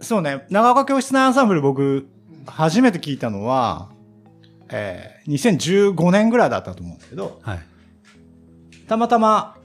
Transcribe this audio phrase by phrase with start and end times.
[0.00, 2.08] そうね、長岡教室のアンサンブル僕、
[2.46, 3.90] 初めて聞いたのは、
[4.70, 5.32] えー、
[5.94, 7.60] 2015年ぐらいだったと思うんですけど、はい。
[8.86, 9.56] たまたま、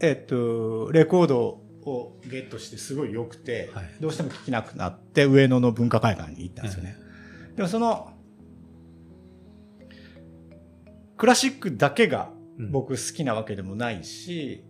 [0.00, 6.96] えっと、レコードをゲットしてすごい良くて、はいどうしても聴けなくなって、上野の文化会館に行ったんですよね。
[7.56, 8.12] でもその、
[11.16, 14.64] クラシックだけがうん僕好きなわけでもないし、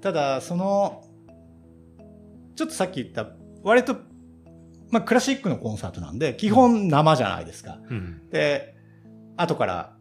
[0.00, 1.04] ただ、その、
[2.56, 3.28] ちょっとさっき言った、
[3.62, 3.96] 割と、
[4.90, 7.78] まあ、クラシックのコンサートなんで、基本生じゃないですか。
[7.88, 8.28] うん。
[8.30, 8.74] で、
[9.36, 9.96] 後から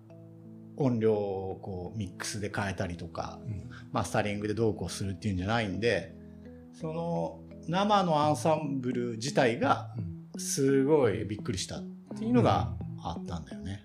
[0.78, 6.14] 音量をこうミックスで変えたりとか、うんマスタリングでどうこうするっていうんじゃないんで、
[6.74, 9.90] その生のアンサンブル自体が
[10.38, 11.84] すごいびっくりしたっ
[12.18, 13.84] ていうのがあったんだよね。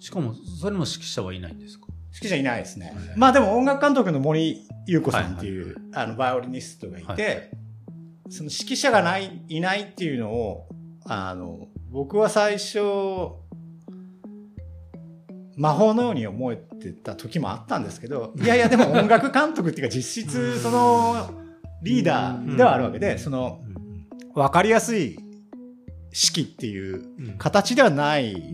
[0.00, 1.86] しかも、それも指揮者はいないんですか？
[1.86, 2.94] 好きじゃいないですねはい。
[3.16, 7.38] まあでも音楽監督の森優子さんっていう、あのバイオリニストがいて、は
[8.28, 10.68] その指揮者がない、いないっていうのを、
[11.04, 12.78] あの、僕は最初、
[15.56, 21.30] 魔法のように思えてた時もあったんですけど、いやいやでも音楽監督っていうか実質その
[21.82, 23.60] リーダーではあるわけで、その
[24.34, 25.16] 分かりやすい
[26.12, 28.52] 指揮っていううん形ではない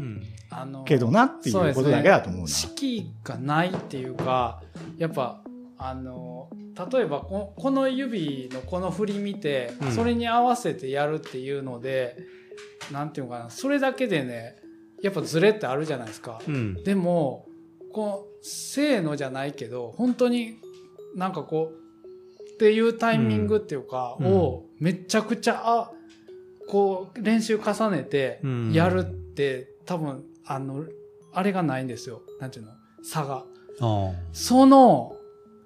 [0.85, 2.49] けどなっていうことだけだと思うな。
[2.49, 4.63] 式がないっていうか
[4.99, 5.43] やっぱ
[5.83, 6.51] あの
[6.93, 9.93] 例えばここの指のこの振り見て、うん。
[9.93, 12.17] それに合わせてやるっていうので
[12.93, 14.57] なんていうのかなそれだけでね
[15.03, 16.43] やっぱズレってあるじゃないですか。
[16.47, 16.85] うん。
[16.85, 17.47] でも
[17.95, 20.59] こうせーのじゃないけど本当に
[21.17, 24.27] なんかこうっていうタイミングっていうか、うん。
[24.27, 25.91] をめちゃくちゃあ
[26.69, 28.73] こう練習重ねてうん。
[28.75, 30.85] やるって、多分あの
[31.33, 32.21] あれがないんですよ。
[32.39, 32.73] なんていうの？
[33.03, 33.45] 差が。
[33.81, 34.13] あ。
[34.33, 35.17] その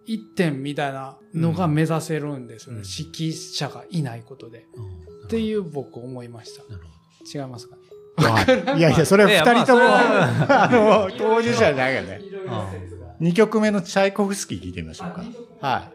[0.06, 2.84] 一点みたいなのが目指せるんですよね、うん。
[2.84, 5.26] 指揮者がいないことで、あ。
[5.26, 6.62] っていう僕思いました。
[7.38, 7.76] 違いますか？
[7.76, 7.82] ね
[8.78, 12.20] いやいや、それいや二人とも、まああの、当事者じゃないよね。
[12.22, 13.06] いろいろ説が。
[13.20, 15.24] 2曲目のチャイコフスキー聞いてみましょうか。
[15.60, 15.90] は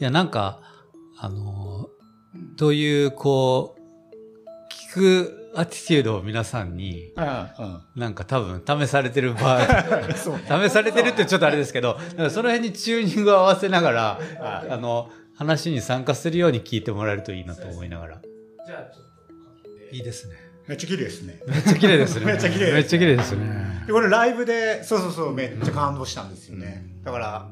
[0.00, 0.60] いや、なんか、
[1.16, 3.80] あのー、どういう、こう、
[4.92, 9.66] 聞くアティチュードを皆さんに、なんか多分試されてる場合。
[10.14, 11.98] 試されてるってちょっとあれですけど、
[12.30, 14.02] その辺にチューニングを合わせながら、
[14.40, 18.22] はいあの、話に参加するように聞いてもらえるといいなと思いながら。
[18.66, 20.36] じゃあちょっといいですね。
[20.66, 21.40] めっちゃ綺麗ですね。
[21.46, 22.26] めっちゃ綺麗ですね。
[22.26, 23.84] めっちゃ綺麗ですねめっちゃ綺麗ですね。
[23.86, 26.86] で、これライブで、そうそうそう、めっちゃ感動したんですよね。
[27.04, 27.50] だから、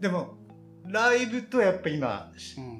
[0.00, 0.38] でも、
[0.86, 2.79] ライブとやっぱ今、うん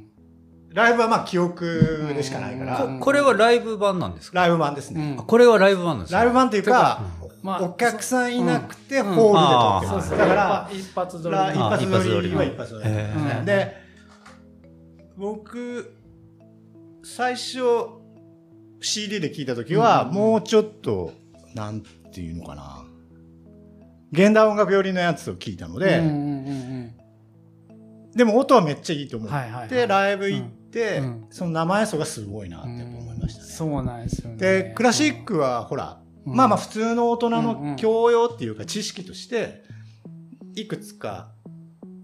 [0.72, 2.98] ライブはまあ記憶でしかないから、うん。
[3.00, 4.40] ここれはライブ版なんですか？
[4.40, 5.16] ライブ版ですね。
[5.18, 7.02] あこれはライブ版なんですかライブ版っていうか、
[7.42, 10.08] まあお客さんいなくてうんホールで撮ってます。
[10.08, 13.76] そうそうだから、一発撮りラ一あ発撮一発撮りりは一発撮りですねうんで
[15.16, 15.92] 僕
[17.02, 17.58] 最初
[18.80, 20.14] CD で聞いた時はうん。
[20.14, 21.12] もうちょっと
[21.54, 22.84] なんていうのかな。
[24.12, 26.00] 現代音楽寄りのやつを聞いたので、
[28.16, 30.48] でも音はめっちゃいいと思って、ライブ行っ
[31.30, 33.48] その生演奏がすごいなっうんて思いましたね。
[33.48, 34.36] そうなんですよね。
[34.36, 36.36] でクラシックはほら、うん。
[36.36, 39.62] まあまあ普通の大人のん教養っていうか知識として
[40.54, 41.32] いくつか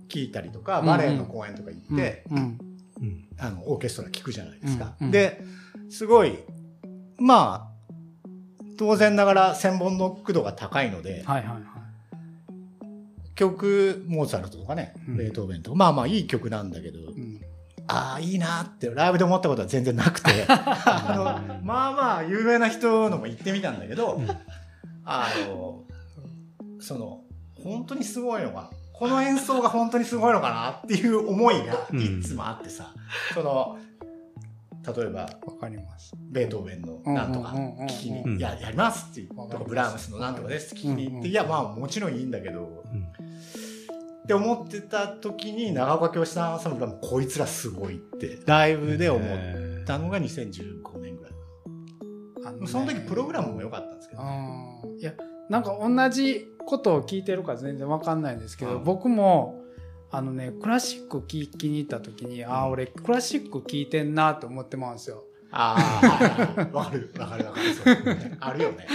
[0.09, 2.25] 聞いたりとか、バレエの公演とか行って、
[3.39, 4.95] あのオーケストラ聞くじゃないですか。
[5.01, 5.07] うん。
[5.07, 5.13] うん。
[5.13, 5.41] で
[5.89, 6.39] すごい
[7.19, 7.93] まあ
[8.79, 11.63] 当然ながら千本ノック度が高いので、はいはいはい。
[13.35, 15.17] 曲モーツァルトとかね、うん。
[15.17, 17.41] ベートーベンとかまあまあいい曲なんだけど、うん
[17.89, 20.45] ああいいなってライブで思ったことは全然なくて。
[20.49, 24.21] あのまあまあ有名な人のも行ってみたんだけど、
[25.05, 25.85] あの
[26.81, 27.21] その
[27.55, 32.93] 本当にすごいのがこの演奏が本当にすごいのかなっていう思いがいつもあってさ、
[33.35, 33.79] その
[34.95, 36.13] 例えばわかります。
[36.31, 38.39] ベートーベンのなんとか聞きに、うん。
[38.39, 43.09] ややりますっていうとかブラームスのなんとかですって聞きに行って、いやまあもちろんいいんだけど、うん
[44.27, 51.33] って思ってた時に長岡京さんアンサンブルはもうこいつらすごいってライブで思ったのが2015年ぐらい。
[52.45, 52.67] あのね。
[52.67, 55.13] その時プログラムも良かったんですけど、うんいや
[55.49, 59.63] なんか同じことを聞いてるか全然わかんないんですけど、うん僕も
[60.11, 65.23] あのねクラシック聴きに行った時に、ああ俺クラシック聴いてんなと思ってまうんですよ。
[65.53, 67.73] ああ、わかる、わかる、わかる。
[67.73, 67.97] そう
[68.41, 68.89] あるよね。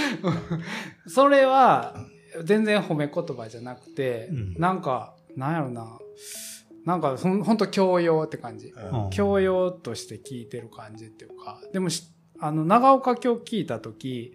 [1.07, 1.95] それは
[2.43, 4.55] 全然褒め言葉じゃなくて、うん。
[4.57, 5.99] なんかなんやろな。
[6.85, 8.67] なんかほんほんと教養って感じ。
[8.67, 9.09] うん。
[9.11, 11.61] 教養として聞いてる感じっていうか。
[11.73, 12.03] でもし
[12.39, 14.33] あの長岡京聞いた時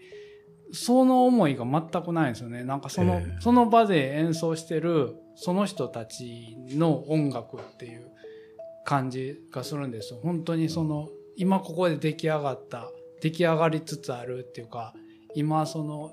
[0.73, 2.65] その思いが全くないんですよね。
[2.65, 3.37] なんかその,、へえ。
[3.41, 8.11] その場で演奏してるその人たちの音楽っていう
[8.85, 10.21] 感じがするんですよ。
[10.23, 12.91] 本当にその、今ここで出来上がった、
[13.21, 14.95] 出来上がりつつあるっていうか、
[15.35, 16.13] 今その、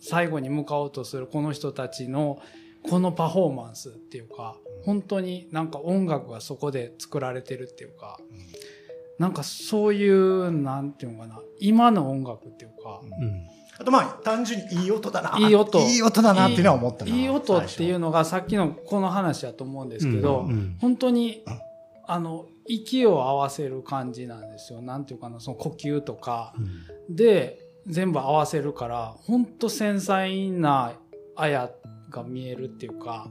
[0.00, 2.40] 最後に向かおうとするこの人たちの、
[2.88, 8.18] このパフォーマンスっていうか、本当になんか音楽がそこで作られてるっていうか、
[9.18, 13.46] なんかそういう、なんていうのかな、今の音楽っていうか、うん。
[13.78, 15.38] あとまあ単純にいい音だな。
[15.38, 17.10] いい音いい音だなっていうのは思ったな。
[17.10, 18.06] いい音っていうの。
[18.06, 21.44] のがさっきのこの話だと思うんですけど、うん本当に、
[22.06, 24.82] あの、息を合わせる感じなんですよ。
[24.82, 26.60] なんていうかな、その呼吸とかう
[27.12, 30.92] んで全部合わせるから、本当繊細な
[31.34, 31.70] あや
[32.12, 33.28] が見えるっていうか、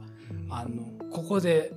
[0.50, 1.72] あの、ここで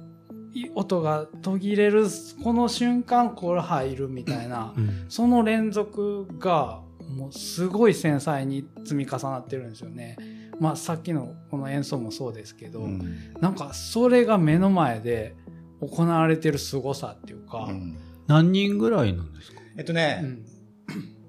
[0.54, 2.06] い音が途切れる、
[2.44, 5.06] この瞬間これ入るみたいな、うん。
[5.10, 6.82] その連続が
[7.18, 10.18] もうすごい繊細に積み重なってるんですよね。
[10.60, 13.34] まあさっきのこの演奏もそうですけど、うん。
[13.42, 15.36] なんかそれが目の前で
[15.82, 17.98] 行われてる凄さっていうか、うん。
[18.28, 19.62] 何人ぐらいなんですか？
[19.78, 20.46] えっとね、うん。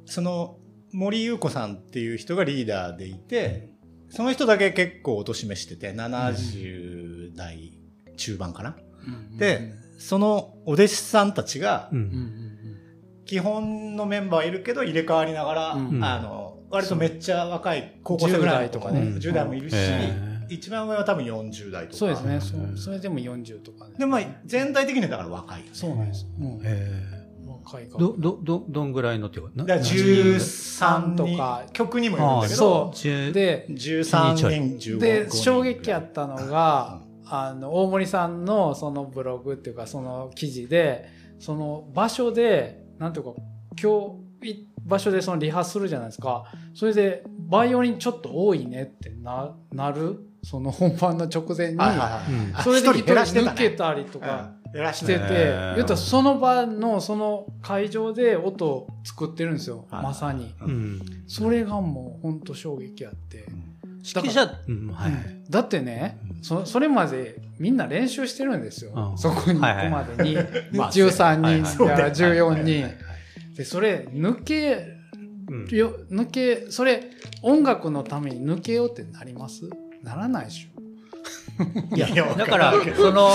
[0.06, 0.58] その
[0.92, 3.70] 森優子さんっていう人がリーダーでいて、
[4.16, 7.78] その人だけ結構お年めしてて、70代
[8.16, 8.76] 中盤かな？
[9.06, 11.90] うんで、そのお弟子さんたちが。
[13.26, 21.96] 基本のメンバーはいるけど入れ替わりながら、うんあの、割とめっちゃ若い高校生ぐらいの子も10代とかね10代もいるし、へ一番上は多分40代とか。
[21.98, 23.96] そうですね、うんそうそれでも40とかね。
[23.98, 25.64] でもまあ全体的にはだから若い。
[25.72, 26.26] そうなんです。
[26.40, 27.15] うんえ
[27.98, 34.48] ど、ど、ど、どんぐらいのっていうかなだから13ととかか、曲にもよるんだけど、そう10で、13人、
[34.96, 41.08] 15で、人衝撃やったのが、あの、大森さんのそのブログっていうか、その記事で、
[41.38, 43.32] その場所で、なんていうか、
[43.80, 46.44] 今日、い場所でそのリハするじゃないですか。
[46.74, 50.20] それで、バイオリンちょっと多いねってな、なる？
[50.42, 51.78] その本番の直前に、
[52.62, 53.50] それで一人一人減らしてたね。
[53.50, 55.18] 抜けたりとからししてて、
[55.76, 59.86] 言ったらその場のその会場で音を作ってるんですよ。
[59.90, 60.54] はいまさに。
[60.60, 61.00] うん。
[61.26, 63.46] それがもう本当衝撃あって。
[64.08, 65.12] 指揮者、うん、はい。
[65.50, 68.92] だってね、そそれまでみんな練習してるんですよ。
[68.94, 70.36] うんそこに行くまでに。
[70.72, 73.54] まあ13はいはい人や14はいはい人。
[73.56, 74.96] で、それ抜け
[75.48, 77.04] うんよ、抜け、それ
[77.42, 79.68] 音楽のために抜けようってなります？
[80.02, 80.70] ならないでしいや
[81.94, 83.30] いや、だから、その、ょ。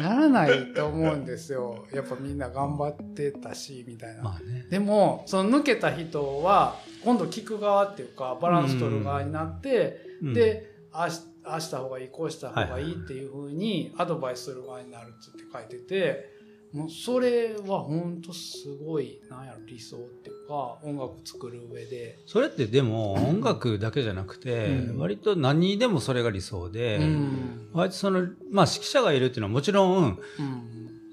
[0.00, 1.86] ならないと思うんですよ。
[1.92, 4.22] やっぱみんな頑張ってたし、みたいな。
[4.22, 4.66] まあね。
[4.70, 16.30] でも、その抜けた人は、今度聞く側っていうか、バランス取る側になって、うん、で、ああしああした方がいい、こうした方がいいっていうふうにアドバイスする側になるっつって書いてて、
[16.72, 22.18] もうそれは本当すごい、なんやろ、理想ってか、音楽作る上で。
[22.26, 27.68] それってでも音楽だけじゃなくて、うん割と何にでもそれが理想で、うん。
[27.72, 30.18] 割とその、まあ指揮者がいるっていうのはもちろん、うん。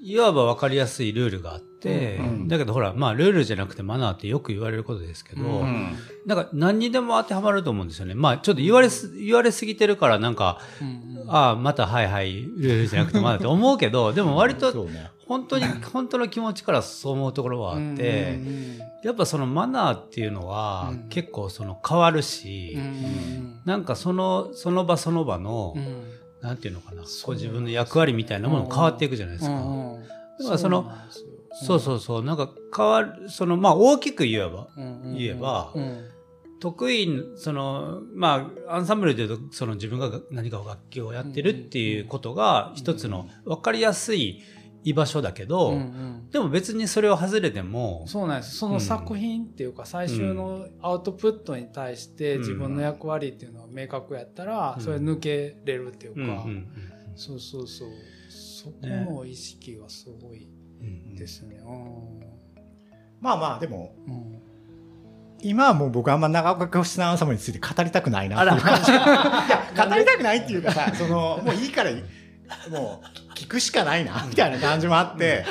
[0.02, 5.96] いわば分かりやすいルールがあって、うんだけどほら、まあルールじゃなくてマナーってよく言われることですけど、うんうん
[6.26, 8.14] なんか何にでも当てはまると思うんですよね。
[8.14, 11.26] まあちょっと言われす、言われすぎてるからなんか、うん。
[11.28, 14.88] ああ、またはいはい、ルールじゃなくてマナーって思うけど、でも割と。
[15.30, 21.10] 本当に、本当の気持ちからそう思うところはあって、うんやっぱそのマナーっていうのはうん。
[21.10, 23.62] 結構その変わるし、うん。
[23.66, 26.04] なんかその、その場その場の、うん。
[26.42, 29.56] なんていうのかな、こう自分の役割みたいなものも変わっていくじゃないですか。
[29.56, 30.04] うんうん
[30.40, 30.90] だからその
[31.52, 36.06] そうそうそう、なんか変わる、その、まあ大きく言えば、うんうん言えばうん。
[36.60, 44.42] 得意、その、まあ、アンサンブルで言うと、その自分が何か楽器をやってるっていうことが一つの分かりやすい
[44.84, 46.30] 居場所だけど、うんうん。
[46.32, 48.56] でも別にそれを外れても、そうなんです。
[48.58, 52.42] その作品っていうか、最終のアウトプットに対してうん。
[52.42, 54.84] 自分の役割っていうのが明確やったら、うん。
[54.84, 56.68] それ抜けれるっていうか、うんうん
[57.16, 57.90] そうそうそう。
[58.30, 60.48] そこの意識はすごい
[60.82, 61.60] うんですね。
[63.20, 64.14] まあまあ、でも、うん。
[64.14, 64.50] うん
[65.42, 68.92] 今はもう僕あんま長岡教室のアンサムについて語りたくないなっていう感じ。
[68.92, 71.92] いや、語りたくないっていうかさ、その、もういいから、
[72.70, 73.02] も
[73.32, 75.46] う聞くしかないな、 みたいな感じもあって、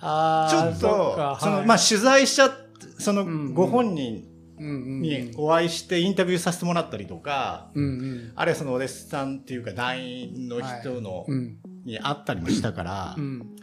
[0.00, 1.66] あちょっとか、その、はい。
[1.66, 2.52] まあ取材しちゃっ
[2.98, 4.24] そのうんご本人
[4.58, 8.32] うんうんにお会いしてインタビューさせてもらったりとか、うんうん。
[8.36, 11.56] あるいはそのお弟子さんっていうか団員の人の、うん。
[11.86, 13.56] に会ったりもしたからう、ん。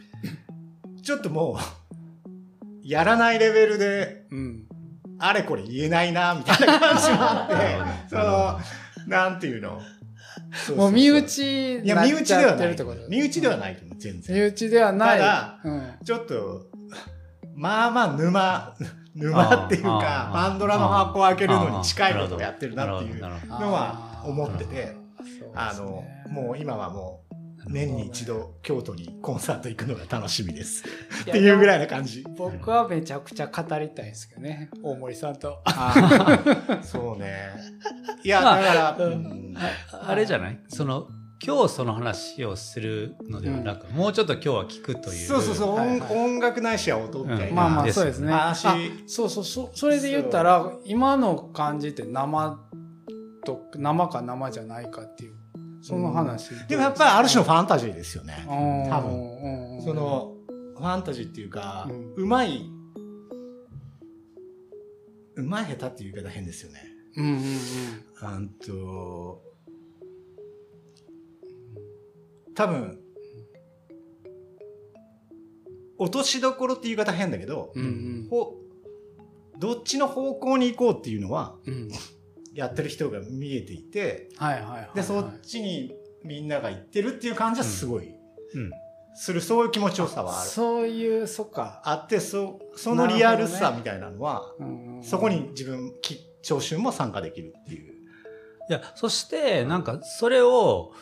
[1.02, 1.56] ちょっともう、
[2.82, 4.64] やらないレベルで、うん。
[5.20, 8.60] あれこれ言えないな、みたいな感じもあって、 その、
[9.06, 9.80] なんていうの？
[10.76, 12.68] もう身内いや、身内ではない。
[13.08, 14.46] 身内ではないと思う、全身然。
[14.46, 15.18] 内ではない。
[15.18, 15.92] ただうん。
[16.04, 16.66] ちょっと、
[17.54, 18.74] まあまあ沼、
[19.14, 24.94] 沼っていうかパンドラの箱を開けるのに近いことをやってるなっていうのは思ってて、
[25.54, 27.27] あのもう今はもう、
[27.66, 30.84] 年に一度京都にコンサート行くのが楽しみです。
[31.26, 32.24] やっていうぐらいな感じ。
[32.36, 34.70] 僕はめちゃくちゃ語りたいですけどね。
[34.82, 35.62] 大森さんと。
[36.82, 37.50] そうね。
[38.22, 39.12] いや、まあだから、うん。
[39.12, 39.54] うん。
[40.06, 40.60] あれじゃない？
[40.68, 41.08] その
[41.44, 45.26] 今日その話をするのではなく、もうちょっと今日は聞くという。
[45.26, 46.00] そうそうそう、はいはい。
[46.00, 47.46] 音音楽ないしは音みたいな。
[47.48, 47.54] うん。
[47.54, 48.32] まあまあそうですね。
[48.32, 49.44] 話あそうそう。
[49.44, 52.58] そそれで言ったら今の感じって生
[53.44, 55.34] と生か生じゃないかっていう
[55.82, 58.44] その話、でもやっぱりある種のファンタジーですよね。
[58.46, 59.82] 多多分。
[59.82, 60.34] その、
[60.76, 62.70] ファンタジーっていうか、うまい、
[65.36, 66.82] うまい下手っていう言い方変ですよね。
[67.16, 69.42] うんうんうんと、
[72.54, 73.00] 多分、
[75.98, 78.28] 落としどころっていう言い方変だけど、うんうん。
[78.30, 78.54] ほ
[79.58, 81.88] どっちの方向に行こうっていうのは、うん
[82.58, 84.90] やってる人が見えていて、はいはいはいはい。
[84.96, 88.70] で、そっちにみんなが行ってるっていう感じはすごい、うん。
[89.14, 90.50] する、そういう気持ちよさはある。
[90.50, 97.94] そういうそっか、あって、そ、そのリアルさみたいなのは、うんうんそこに自分、き聴衆も参加できるっていう。
[98.68, 100.92] いやそしてなんかそれを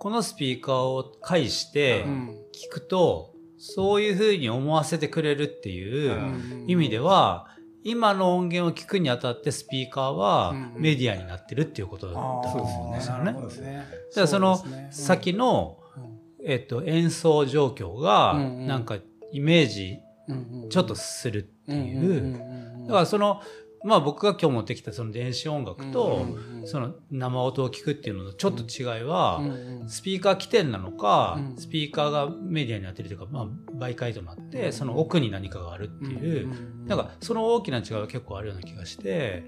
[0.00, 2.38] このスピーカーを介してうん。
[2.54, 6.64] 聞くと、そういうふうに思わせてくれるっていううん。
[6.66, 7.48] 意味では、
[7.88, 13.24] 今の音源を聞くにあたってスピーカーはうんメディアになってるっていうことだと思うんですよね。
[13.24, 13.86] なるほどね。
[14.10, 16.50] だからその先の、うん。
[16.50, 18.66] えっと、演奏状況がうんうん。
[18.66, 18.96] なんか
[19.30, 22.00] イメージうんうんちょっとするっていう。
[22.00, 22.86] うんうんうんうん。
[22.88, 23.40] だからその、
[23.86, 29.50] まあ僕が今日持ってきたその電子音楽と、うんうんその生音を聞くっていうののちょっと違いは、うん
[29.82, 29.88] うん。
[29.88, 31.56] スピーカー起点なのか、うん。
[31.56, 36.48] スピーカーがメディアになってるというか、まあ媒介となって、その奥に何かがあるっていう、
[36.86, 39.44] なんかその大きな違いは結構あるような気がして、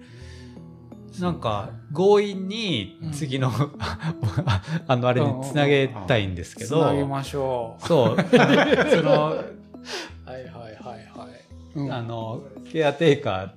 [1.18, 3.50] なんか強引に次の、
[4.86, 9.54] あのあれにつなげたいんですけつど、なげましょそう、あ のその、う
[10.24, 11.92] はいはいはいはい、うん。
[11.92, 13.50] あの、ケアテイカー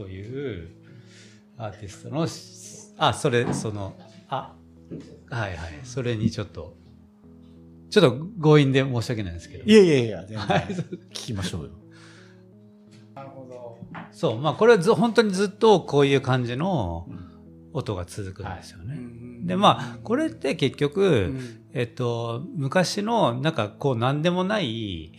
[0.00, 0.70] という
[1.58, 2.26] アーティストの、
[2.96, 3.94] あ、それ、その、
[4.28, 4.54] あ、
[5.28, 6.74] はいはい、それにちょっと、
[7.90, 9.64] ちょっと強引で申し訳ないんですけど。
[9.64, 10.38] いやいやいや、全然。
[10.38, 10.60] はい。
[10.62, 11.70] 聞きましょうよ。
[13.14, 13.78] なるほど。
[14.10, 17.06] そう、まあこれはず本当にずっとこういう感じの
[17.74, 18.98] 音が続くんですよね。
[19.42, 21.40] で、まあ、これって結局、うん。
[21.74, 25.12] えっと、昔の、なんかこう、なんでもない、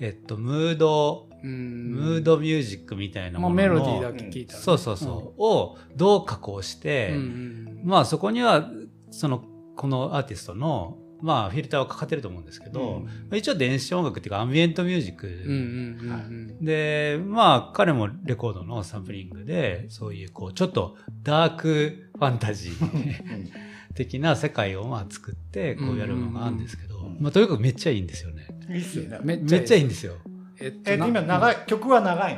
[0.00, 4.64] えっと、ムード、うんムードミュージックみたいなまものの、あメロディーだけ聞いたらね。
[4.64, 8.70] そうそうそう、をどう加工して、うんうんまあそこには、
[9.10, 9.44] その、
[9.76, 13.38] このアーティストの、まあフィルターはかかってると思うんですけど、うん。
[13.38, 16.64] 一応電子音楽っていうかアンビエントミュージック、うんうんうん。
[16.64, 23.50] で、まあ彼もレコードのサンプリングで、そういうこう、ちょっとダークファンタジー
[23.94, 28.48] 的な世界をまあ作って、こうやるのがあるんですけど、うんまあとにかくめっちゃいいんですよね。
[28.68, 29.18] いいっすよね。
[29.22, 30.14] めめっちゃいいんですよ。
[30.62, 32.34] えっとえ、な今長い、曲は長い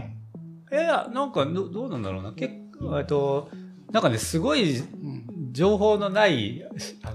[0.71, 0.79] の？
[0.79, 2.33] いや、なんかどどうなんだろうな。
[2.33, 3.49] 結構、えっと、
[3.93, 5.25] なんかね、すごいうん。
[5.53, 6.65] 情報のない、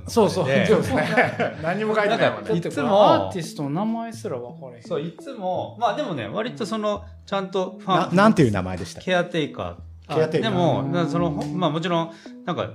[0.08, 0.66] そうそうね
[1.62, 2.56] 何にも書いてないもんね。
[2.56, 4.82] いつもアーティストの名前すら分かれへん。
[4.82, 9.01] そう、いつも、まあでもね、割とその、ちゃんとファン、ななんていう名前でした？
[9.01, 10.16] ケアテイカー。
[10.16, 10.51] ケアテイカー。
[10.51, 12.12] でも、その、ほまあもちろん、
[12.46, 12.70] なんか、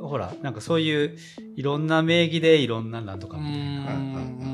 [0.00, 1.16] ほら、なんかそういう、
[1.54, 3.60] いろんな名義でいろんななんとかみたいな、
[3.92, 4.53] ん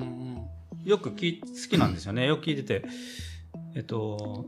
[0.90, 2.26] よく聞い好きなんですよね。
[2.26, 2.84] よく聞いてて。
[3.76, 4.46] えっと、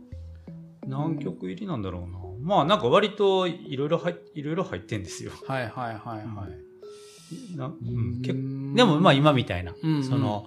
[0.87, 2.19] 何曲入りなんだろうな。
[2.41, 5.31] まあなんか割といろいろ入っいろいろ入ってんですよ。
[5.47, 7.57] はいはいはいはい。
[7.57, 10.05] なううんん、結構でもまあ今みたいな、うんうん。
[10.05, 10.47] その、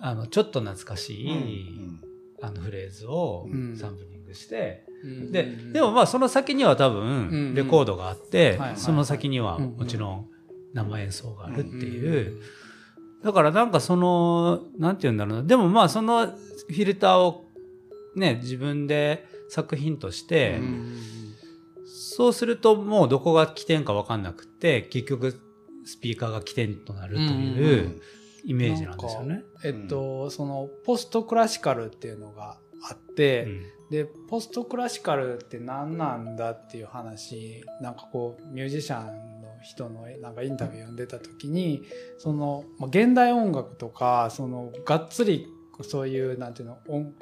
[0.00, 2.00] あの、ちょっと懐かしい、うん
[2.44, 3.76] あのフレーズをうん。
[3.76, 10.26] サンプリングして、うんで、でもまあその先には多うん分レコードがあって、その先にはうんもちろん
[10.74, 12.40] 生演奏があるっていう、うん
[13.22, 17.44] だからなんかその、なんて言うんだろうな、でもまあそのフィルターを
[18.14, 20.98] ね、自分で作品として、うん
[22.14, 25.40] そうするともうどこが起点かわかんなくて、結局
[25.86, 28.02] スピーカーが起点となるという
[28.44, 29.42] イメージなんですよね。
[29.64, 33.62] えっとそのポストクラシカルっていうのがあって、うん。
[33.90, 39.12] でポストクラシカルって何なんだっていう話なんかこうミュージシャンの
[39.62, 41.82] 人のなんかインタビュー読んでた時に
[42.18, 45.46] その、まあ、現代音楽とかそのがっつり
[45.82, 47.12] そういうなんていうの音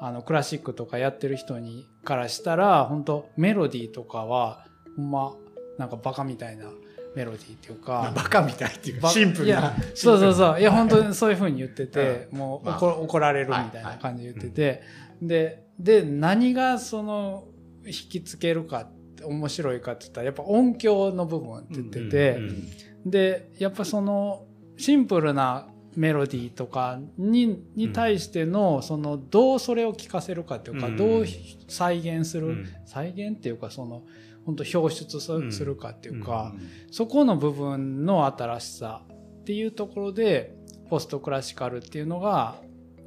[0.00, 5.34] あのクラシックとかやってる人にからしたら本当メロディーとかはほんま
[5.78, 6.66] なんかバカみたいな
[7.14, 8.12] メロディーっていうか。
[8.14, 9.76] バカみたいっていうばシンプルないや。
[9.94, 10.60] そうそうそう。
[10.60, 14.82] いや、本当にそういうふうに言ってて、 もうまあ怒怒られるみたいな感じで言ってて、
[15.20, 17.48] で、で、何がその、
[17.86, 23.10] 引きつけるかって、面白いかって言ったら、やっぱ音響の部分って言ってて、うん。
[23.10, 24.46] で、やっぱその、
[24.76, 30.96] シンプルなメロディーとかにに対しての、そのどうそれを聴かせるかっていうか、うん。
[30.96, 31.24] どう
[31.68, 32.66] 再現する、うん。
[32.86, 34.04] 再現っていうかその
[34.44, 36.54] 本当表出するかっていうか、
[36.90, 40.54] そこの部分の新しさっていうところで
[40.88, 42.56] ポストクラシカルっていうのが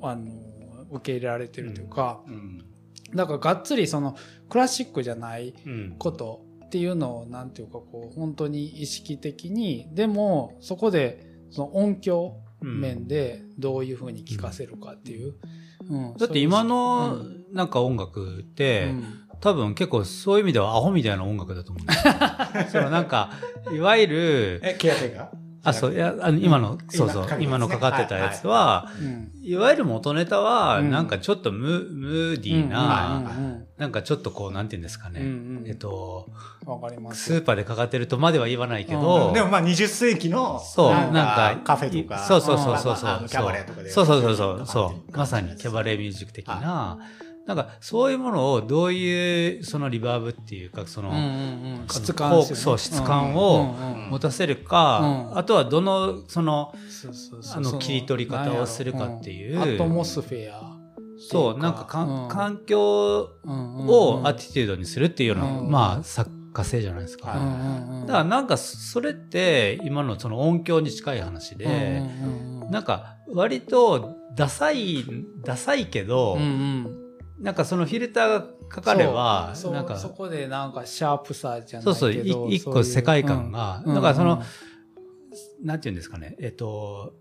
[0.01, 0.32] あの
[0.91, 2.65] 受け入れられてるというか、うん
[3.15, 4.15] だからがっつりその
[4.50, 5.96] クラシックじゃないうん。
[5.98, 15.36] ことっていうのをなんていうかこう本当に意識的にでもそこでその音響面でどういうふうに聴かせるかっていう。
[15.89, 16.18] うん。
[16.18, 17.46] だって今のうん。
[17.53, 19.03] なんか音楽っうて、ん。
[19.41, 22.13] 多分結構そういう意味ではアホみたいな音楽だと思うんですよ。
[22.72, 23.32] そのなんか、
[23.75, 25.30] いわゆる、え、ケアテイカー？
[25.63, 29.56] あ、そう、いや、あの、今の、そうそう今のかかってたやつは、うんい。
[29.56, 30.91] わゆる元ネタは、うん。
[30.91, 35.22] なんかちょっとムムーディーうんな、うんなんかちょっとこう、なんて言うんですかね。
[35.65, 36.30] えっと、
[36.65, 37.24] わかります。
[37.24, 39.34] スーパーでかかってるとまでは言わないけうど、ん。
[39.34, 43.89] でもまあ20世紀の、そう、なんか、カフェとか、そうそうそうそうキャバレーとかで。
[43.89, 45.18] そうそうそうそう。
[45.18, 47.00] まさにキャバレーミュージック的な、
[47.48, 51.21] なんかそういうものをどういうそのリバーブっていうか、その、うんうん
[51.81, 51.88] うん。
[51.89, 53.74] 質感そう質感を
[54.10, 55.38] 持たせるか、うん。
[55.38, 56.74] あとはどの、その、
[57.53, 59.60] あのそ切り取り方をするかっていう。
[59.60, 60.77] アトモスフェア。
[61.17, 62.29] そう、なんかかん、うん。
[62.29, 65.71] 環境をアティテュードにするっていうような、うん。
[65.71, 67.38] まあ、作家性じゃないですか。
[67.38, 72.71] うんうんうんだからなんかそれって今のその音響に近い話で、うんうんうん。
[72.71, 75.05] なんか割とダサい、
[75.45, 77.00] ダサいけど、うんうん
[77.41, 83.95] なんかそのフィルターがかかれば、なんか、そこでなんかシャープさじゃないけどそうそう、い一個世界観が、うん。
[83.95, 85.65] だからその、うん。
[85.65, 87.13] なんて言うんですかね、えっと、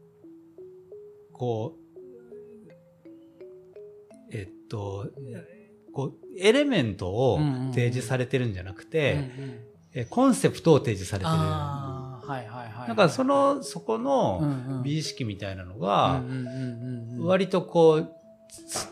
[1.32, 2.70] こう、
[4.32, 5.08] えっと、
[5.94, 9.30] こう、エレメントを提示されてるんじゃなくて、
[9.94, 11.36] えコンセプトを提示されてる。
[11.36, 14.82] はいはいはいだからその、そこうんのうん。
[14.82, 16.22] 美意識みたいなのが、
[17.18, 18.19] 割とこう、す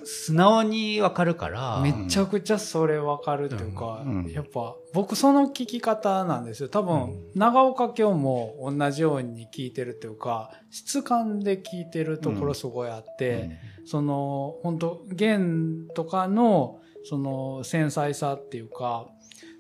[0.05, 4.25] 素直にわかるから、めちゃくちゃそれわかるっていうか、うん。
[4.25, 4.31] うん。
[4.31, 6.69] やっぱ僕その聞き方なんですよ。
[6.69, 19.07] 多分、長岡京も同じように聞いてるっていうか質感で聞いてるところすごいあって、その本当弦とかのその繊細さっていうか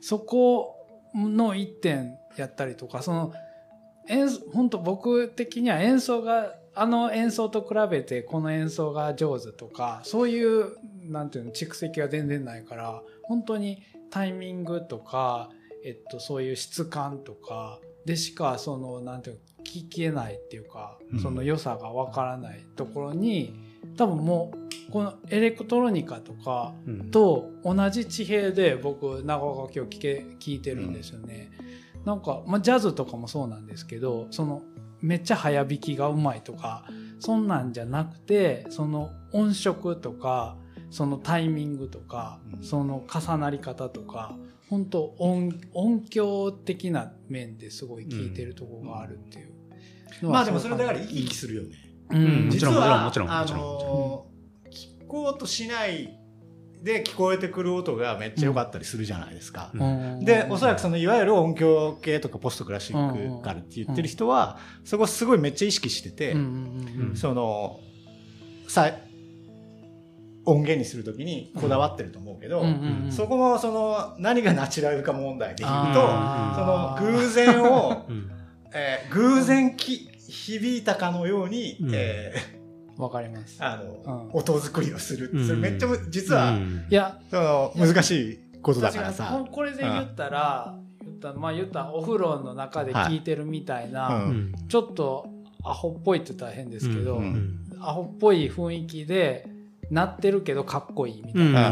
[0.00, 0.76] そこ
[1.14, 3.32] の一点やったりとかその
[4.08, 15.50] 演本当僕的には演奏があの演奏と比べてこの演奏が上手とかそういうなんていうの蓄積が全然ないから本当にタイミングとか、
[15.84, 23.54] えっと、そういう質感とかでしかそのなんていうの聞けないっていうかうんその良さがわからないところに
[23.96, 24.52] 多分も
[24.88, 31.50] うこのエレクトロニカとかうんと同じ地平で僕長岡今日聞け聞いてるんですよね。
[32.04, 34.62] なんか、まあ、ジャズとかもそうなんですけどその
[35.00, 36.84] めっちゃ早弾きがうまいとか
[37.20, 40.56] そんなんじゃなくてその音色とか
[40.90, 42.62] そのタイミングとか、うん。
[42.62, 44.36] その重なり方とか
[44.70, 49.52] 本当音音響的な面ですごい聞いてるところがあるっていう
[50.22, 51.76] のはまあでもそれだからい生き生きするよね。
[52.10, 52.46] うん。
[52.46, 53.60] もちろん実はもちろんもちろん。
[53.60, 54.28] あのー
[54.70, 56.17] 聞こうとしない
[56.82, 59.70] で聞こえてくる音がめっちゃ良かったりするじゃないですか。
[59.74, 60.24] うん。
[60.24, 66.36] で、おそらくそのいわゆる音響系とかポストクラシックからって言ってる人は、そこすごいめっちゃ意識してて、
[67.14, 67.80] その、
[68.68, 68.92] さ、
[70.44, 72.64] 音源にするときにこだわってると思うけど、
[73.10, 78.30] そこもその何がナチュラルか問題で言うと、その偶然を、うん。
[78.74, 81.90] えー偶然き響いたかのように、うん。
[81.92, 82.57] え
[82.98, 83.60] わかります。
[83.60, 83.64] ー。
[83.64, 84.38] あの、うん。
[84.38, 85.30] 音作りをする。
[85.32, 86.86] うんそれめっちゃむ、実は、うん。
[86.90, 89.04] いやその難しいことだから。
[89.04, 89.46] 確さに。
[89.46, 95.30] ここれで言ったら、言ったまあ言ったらお風呂の中で聞いてるみたいな、はいちょっと
[95.64, 97.64] アホっぽいって言ったら変ですけど、うん。
[97.72, 97.82] うん。
[97.82, 99.48] アホっぽい雰囲気で
[99.90, 101.70] なってるけどかっこいいみたいな、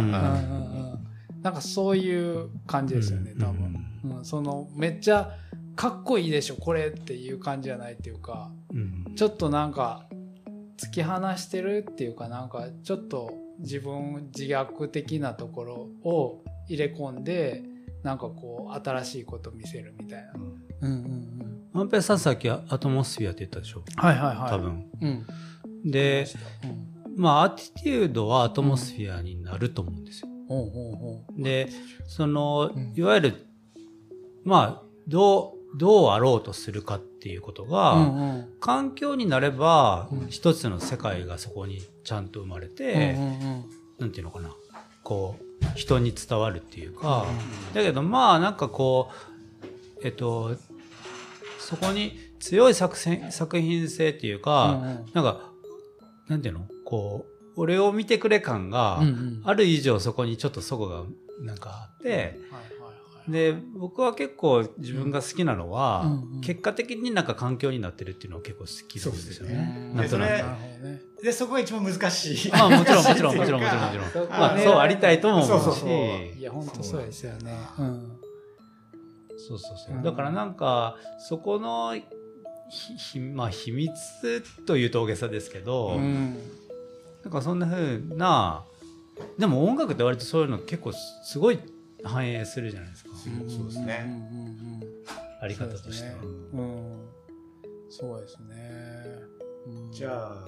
[1.42, 3.84] なんかそういう感じですよね多分、
[4.18, 4.24] うん。
[4.24, 5.32] そのめっちゃ
[5.74, 9.14] かっこいいでしょこれっていう感じじゃないっていうかうん。
[9.14, 10.05] ちょっとなんか
[10.76, 17.62] 突き放してるっていうかなんかちょっと自分自虐的なところを入れ込んで
[18.02, 20.32] なんかこう新しいこと見せるみたいな。
[20.34, 24.50] うんうんうん、ワンペイさんさっきアトモスフィアって言ったでしょはいはいはい。
[24.50, 24.58] 多。
[24.58, 24.90] 分。
[25.00, 25.26] うん。
[25.90, 26.26] で、
[26.64, 30.28] うん、まあ、アティテュードはアトモスフィアになると思うんですよ。
[30.48, 31.42] ほうほうほう。
[31.42, 31.68] で、
[32.06, 33.46] そのうん、いわゆる、
[34.44, 38.48] まあ、どう、どうあろうとするかっていうことが、うんうん。
[38.60, 43.64] 環境になればうん、一つの世界がそこにちゃんと生まれて、うんうん
[43.98, 44.54] なんていうのかな、
[45.02, 47.26] こう、人に伝わるっていうか、
[47.70, 49.10] うんだけどまあなんかこ
[50.02, 50.54] う、えっと、
[51.58, 55.06] そこに強い作戦作品性っていうか、うんうん。
[55.14, 55.50] なんか、
[56.28, 56.66] なんていうの？
[56.84, 57.24] こ
[57.56, 59.42] う、俺を見てくれ感が、うんうん。
[59.44, 61.04] ある以上そこにちょっとそこが
[61.40, 62.36] なんかあって、はいはいはい
[63.28, 66.40] で、僕は結構自分が好きなのは、うんうん。
[66.40, 69.90] 結果的になんか環境になってるっていうのは結構好きなんですよね。
[69.90, 70.30] うんなんとなく。
[70.30, 72.52] でそれなるほどねでそこが一番難しい。
[72.52, 73.82] まあもちろん もちろんもちろんもちろん。
[73.82, 74.10] もちろん。
[74.10, 75.48] そうまあそうありたいとも思うし。
[75.48, 75.90] そうそうそう。
[76.38, 77.58] いや本当そうですよね。
[77.78, 78.18] うん。
[79.38, 79.96] そうそうそう。
[79.96, 80.02] うん。
[80.02, 81.94] だからなんか、そこの、
[82.70, 83.92] ひ、ひまあ秘密
[84.64, 86.36] というと大げさですけど、うん。
[87.22, 88.64] なんかそんな風な、
[89.38, 91.58] でも音楽って割とそういうの結構すごい
[92.04, 93.10] 反映するじゃないですか。
[93.48, 94.04] そうですね。
[94.06, 94.56] うんうんうん
[95.38, 96.08] あり方として。
[96.08, 96.14] は。
[97.90, 98.70] そうですね。
[99.66, 99.92] うん。
[99.92, 100.44] じゃあ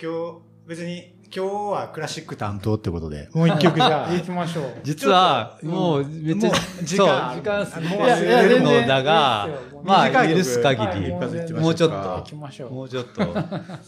[0.00, 3.28] 今日別に今日はクラシック担当ってことで。
[3.32, 4.12] もう一曲じゃあ。
[4.12, 4.74] 行きましょう。
[4.82, 6.50] 実は、もうめっちゃ、
[6.82, 9.48] 時間時間過ぎてるのだが
[9.82, 11.96] まあ、許す限り、はいもうちょっと。
[11.96, 13.22] 行きましょうもうちょっと、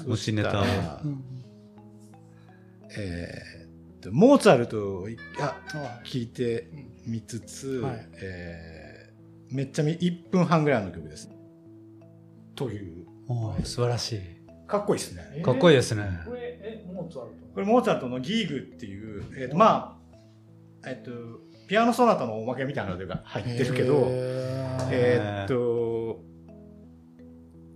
[0.06, 0.64] 持ちネタを。
[1.04, 1.24] うん
[2.96, 6.68] えーっとモーツァルトをいやは聞いて
[7.06, 9.04] みつつ、はいえー
[9.50, 11.30] めっちゃみ1分半ぐらいの曲です。
[12.56, 14.20] というもう素晴らしい。
[14.66, 15.42] かっこいいですね。
[15.44, 16.02] かっこいいですね。
[16.26, 20.00] これえモーツァルトこれモーツァルトのギーグっていう、えーとま
[20.82, 21.10] あえっと
[21.68, 24.06] ピアノソナタのおまけみたいなのが入ってるけど、
[24.90, 26.20] えーっと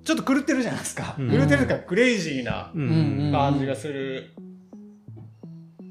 [0.05, 1.15] ちょっと狂ってるじゃないですか。
[1.19, 2.73] うん狂ってるからクレイジーな。
[2.75, 4.31] 感じがする。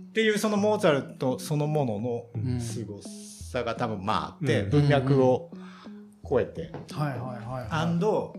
[0.09, 3.07] っていうそのモーツァルトそのもののうん凄さ
[3.53, 4.69] が多分まああって、うん。
[4.69, 5.51] 文脈を
[6.27, 8.35] 超えて、はいはいはいアンド、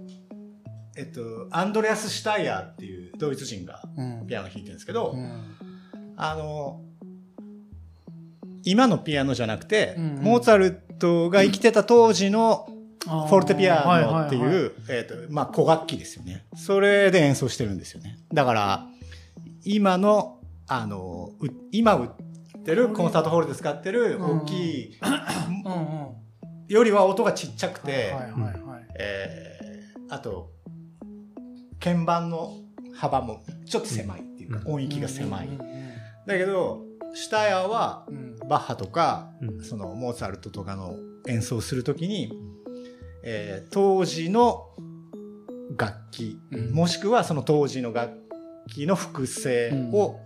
[0.96, 4.26] えっと、アンドレアス・シュタイヤーっていうドイツ人がうん。
[4.26, 5.56] ピアノ弾いてるんですけど、うん。
[6.16, 6.82] あの
[8.64, 12.68] 今のピアノじゃなくて、モーツァルトが生きてた当時の
[13.04, 16.44] フォルテピアはいノっていう、えっ、と、まあ、古楽器ですよね。
[16.54, 18.18] それで演奏してるんですよね。
[18.32, 18.86] だから、
[19.64, 22.27] 今の、あの、う今売って
[22.74, 24.98] るコンサートホールで使ってる大きい、
[26.68, 28.14] よりは音がちっちゃくて、
[30.10, 30.50] あと、
[31.80, 32.56] 鍵盤の
[32.94, 34.74] 幅もちょっと狭いっていうか、うん。
[34.74, 35.48] 音域が狭い。
[36.26, 38.36] だけど、シュタイヤーは、うん。
[38.48, 39.62] バッハとか、うん。
[39.62, 42.32] そのモーツァルトとかの演奏するときに、
[43.22, 44.70] えー当時の
[45.76, 46.72] 楽器、うん。
[46.72, 48.12] もしくはその当時の楽
[48.68, 50.18] 器の複製を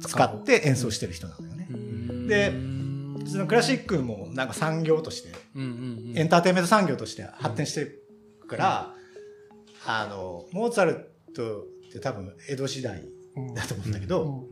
[0.00, 1.68] 使って演奏してる人なのよね。
[1.70, 2.26] うん。
[2.26, 2.82] でうん
[3.26, 8.02] そのクラシックもなんか産業として、エンターテインメント産業として発展してる
[8.48, 8.94] から、
[9.86, 13.04] あの、モーツァルトって多分江戸時代
[13.54, 14.44] だと思うんだけど、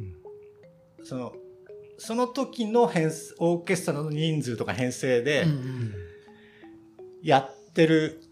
[1.05, 1.33] その、
[1.99, 5.47] その時の編成オーケストラの人数とか編成で
[7.23, 8.23] やってる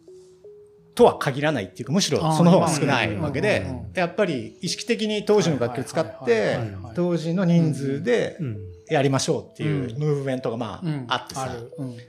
[0.98, 6.58] とは限らないっていうか、むしろその方が少ないわけでやっぱり意識的に当時の楽器を使っはいて
[6.96, 8.58] 当時の人数でうん。
[8.90, 9.98] やりましょうっていううん。
[9.98, 11.04] ムーブメントがまうん。
[11.08, 11.54] ああってさ、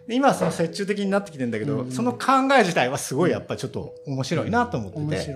[0.08, 5.34] 今はその折衷的になってきてんだけど、うんその考え自体はすごいやっぱりちょっと面白いなと思ってて、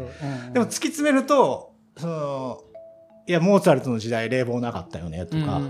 [0.54, 2.62] でも突き詰めると、その、
[3.28, 5.62] いや、モーツァルトの時代冷房なかったよねとか、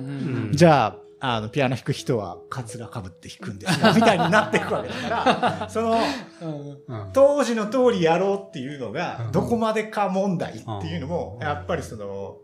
[0.52, 5.97] じゃあ、あの、ピアノ弾く人はカツラかぶって弾くんですよ、みたいになっていくわけだから、 その、
[6.41, 6.77] うん。
[6.86, 9.31] うん当時の通りやろうっていうのがう、ん。
[9.31, 11.47] どこまでか問題っていうのも、うん。
[11.47, 12.39] やっぱりその、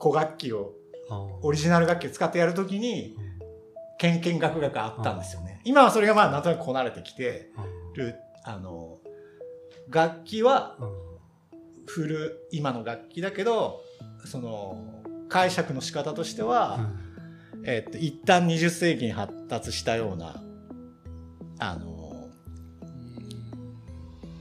[0.00, 0.72] 古楽器を、
[1.08, 3.16] あオリジナル楽器を使ってやるときに、
[3.98, 4.20] けん。
[4.20, 5.60] けんがくがくあったんですよね。
[5.62, 7.52] 今はそれがまあ、なんとなくこなれてきて
[7.94, 8.98] る、あの、
[9.90, 10.76] 楽器は
[11.86, 13.80] フル今の楽器だけど
[14.26, 14.76] その
[15.28, 16.80] 解釈の仕方としては、
[17.64, 20.42] えっと一旦20世紀に発達したような
[21.58, 22.28] あの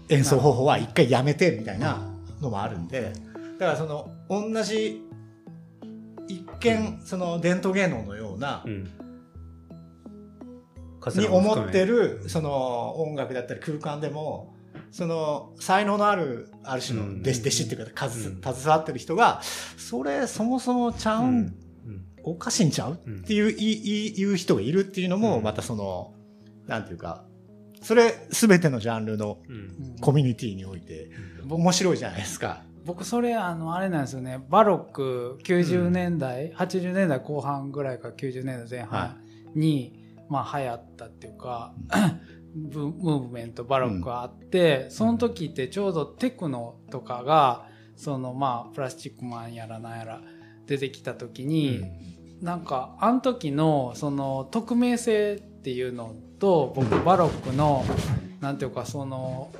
[0.09, 1.99] 演奏方法は一回やめてみたいな
[2.41, 3.13] のもあるんで
[3.59, 5.03] だからその同じ
[6.27, 8.89] 一見その伝統芸能のようなうん。
[11.15, 14.55] に思ってるその音楽だったり空間でも
[14.91, 19.41] その才能のあるある種の弟子,、弟子っていうか携わってる人が
[19.77, 21.55] それそもそもちゃううん、ん。
[22.29, 22.99] おかしいんちゃう？
[23.05, 25.43] うんっていういい言う人がいるっていうのもうん。
[25.43, 26.13] またその、
[26.67, 27.25] なんていうか
[27.81, 29.95] それ全てのジャンルのうん。
[30.01, 31.09] コミュニティにおいて
[31.47, 32.63] 面白いじゃないですか。
[32.85, 34.39] 僕それあのあれなんですよね。
[34.49, 39.17] バロック90年代、80年代後半ぐらいから90年代前半
[39.55, 41.73] に、まあ流行ったっていうか、
[42.55, 50.21] ブムーブメントバロックがあって、その時ってちょうどテクノとかがそのまあプラスチックマンやらなんやら
[50.65, 51.83] 出てきた時に、
[52.41, 57.83] なんかあの時のその匿名性っていうのと僕バロックの
[58.41, 59.51] なんていうかその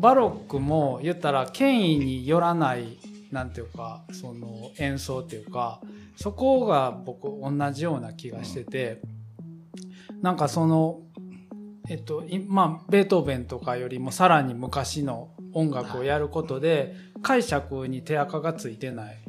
[0.00, 2.98] バロックも言ったら権威によらない
[3.30, 5.80] なんていうかその演奏っていうか
[6.16, 9.00] そこが僕同じような気がしてて、
[10.20, 11.00] なんかその
[11.88, 19.21] えっとまあベートーベンとかよりもさらに昔の音楽をやることで解釈に手垢がついてない。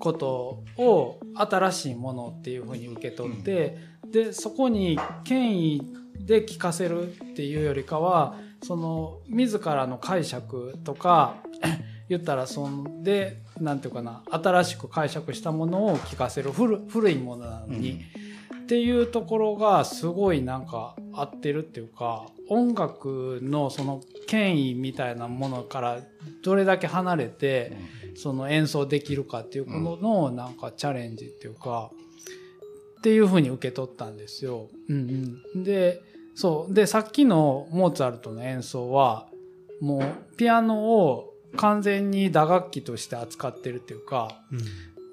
[0.00, 3.78] ことを新しいものっていうふうに受け取って、
[4.10, 5.82] でそこに権威
[6.18, 11.36] で聞かせるっていうよりかはその自らの解釈とか
[12.08, 18.00] 言ったらそんでなんていうかな新しく解釈したものを聞かせる古古いものなのに、
[18.62, 26.00] っていうところがすごいなんか合ってるっていうか音楽のその権威みたいなものから
[26.42, 27.76] どれだけ離れて、
[28.16, 31.90] その演奏できるかっていうことのなんかチャレンジっていうか、
[32.98, 34.68] っていうふうに受け取ったんですよ。
[34.88, 36.02] うんうん、で
[36.34, 36.74] そう。
[36.74, 39.26] でさっきのモーツァルトの演奏は
[39.80, 44.40] もうピアノを完全に打楽器として扱ってるっていうか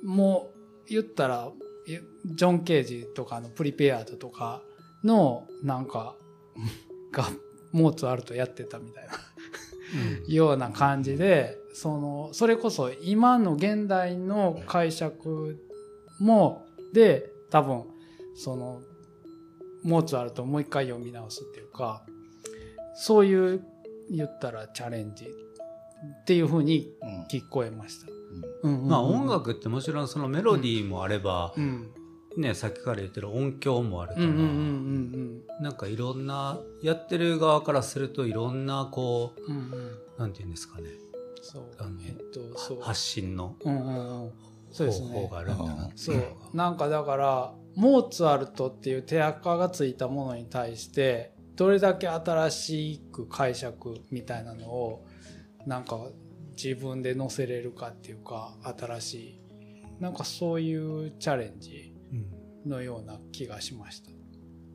[0.03, 0.51] も
[0.87, 1.49] う言ったら
[1.87, 4.61] えジョン・ケージとかのプリペアードとか
[5.03, 6.15] のなんか
[7.11, 7.29] が
[7.71, 9.13] モーツァルトやってたみたいな
[10.27, 15.57] ような感じでそのそれこそ今の現代の解釈
[16.19, 17.83] もで多分
[18.35, 18.81] その
[19.83, 22.03] モーツァルトをもう一回読み直すっていうか
[22.95, 23.63] そういう
[24.09, 27.23] 言ったらチャレンジっていうふうにうん。
[27.25, 28.07] 聞こえました。
[28.63, 28.71] うん。
[28.71, 28.89] うんうんうん。
[28.89, 31.91] まあ音楽ってもちろんそのメロディーもあれば、うん
[32.37, 39.63] ねさっきから言ってる音響もあるから、なんかいろんなやってる側からするといろんなこううんうん。
[39.63, 40.89] うんなんていうんですかね。
[42.05, 46.23] えっと発信の方法があるんだなそいう。
[46.53, 55.05] なんかだからモーツァルトっていう手垢がついたものに対してどれだけ新しく解釈みたいなのを
[55.65, 55.99] なんか
[56.61, 59.39] 自分で載せれるかっていうか新しい。
[59.99, 61.91] なんかそういうチャレンジ。
[61.91, 61.96] うん
[62.65, 64.11] のような気がしました。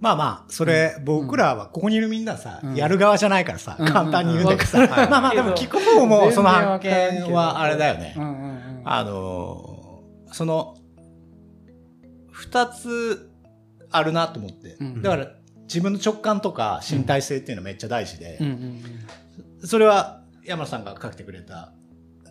[0.01, 2.75] まあまあ、それ、僕らは、ここにいるみんなさ、うん。
[2.75, 3.87] やる側じゃないからさ、うん。
[3.87, 4.91] 簡単に言うんだけどさ、うん。
[4.91, 7.29] まあまあ、でも聞く方も、その発全然わからんけど。
[7.29, 8.15] 見はあれだよね。
[8.85, 10.77] あのー、その、
[12.33, 13.31] 二つ
[13.93, 14.77] あるなと思って。
[14.81, 14.85] う。
[14.85, 15.03] ん。
[15.03, 15.29] だから、
[15.73, 18.41] 自分の直感とか身体性っていうのはめっちゃ大事で。
[19.65, 21.73] それは山野さんが書いてくれた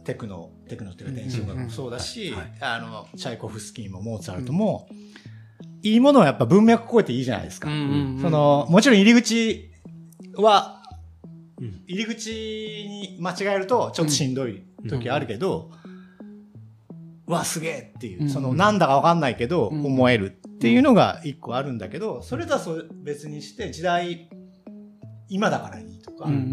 [0.03, 4.87] テクノ、テクノっていうか電子音楽うんもそうだしはい、あの、チャイコフスキーもモーツァルトも、
[5.83, 7.69] いいものはやっぱ文脈超えていいじゃないですか。
[7.69, 7.73] そ
[8.29, 9.71] の、もちろん入り口
[10.35, 10.81] は、
[11.59, 11.83] うん。
[11.87, 15.71] 入り口に間違えるとちょっとしんどい時あるけど、
[17.27, 18.29] うわ、すげえっていうう、ん。
[18.29, 19.85] その、なんだかわかんないけど、うん。
[19.85, 24.29] 思えるっていうのが一個あるんだけど、それとはそれ別にして、時代、
[25.29, 25.85] 今だからいい。
[25.85, 25.90] と
[26.21, 26.43] か、うんうんう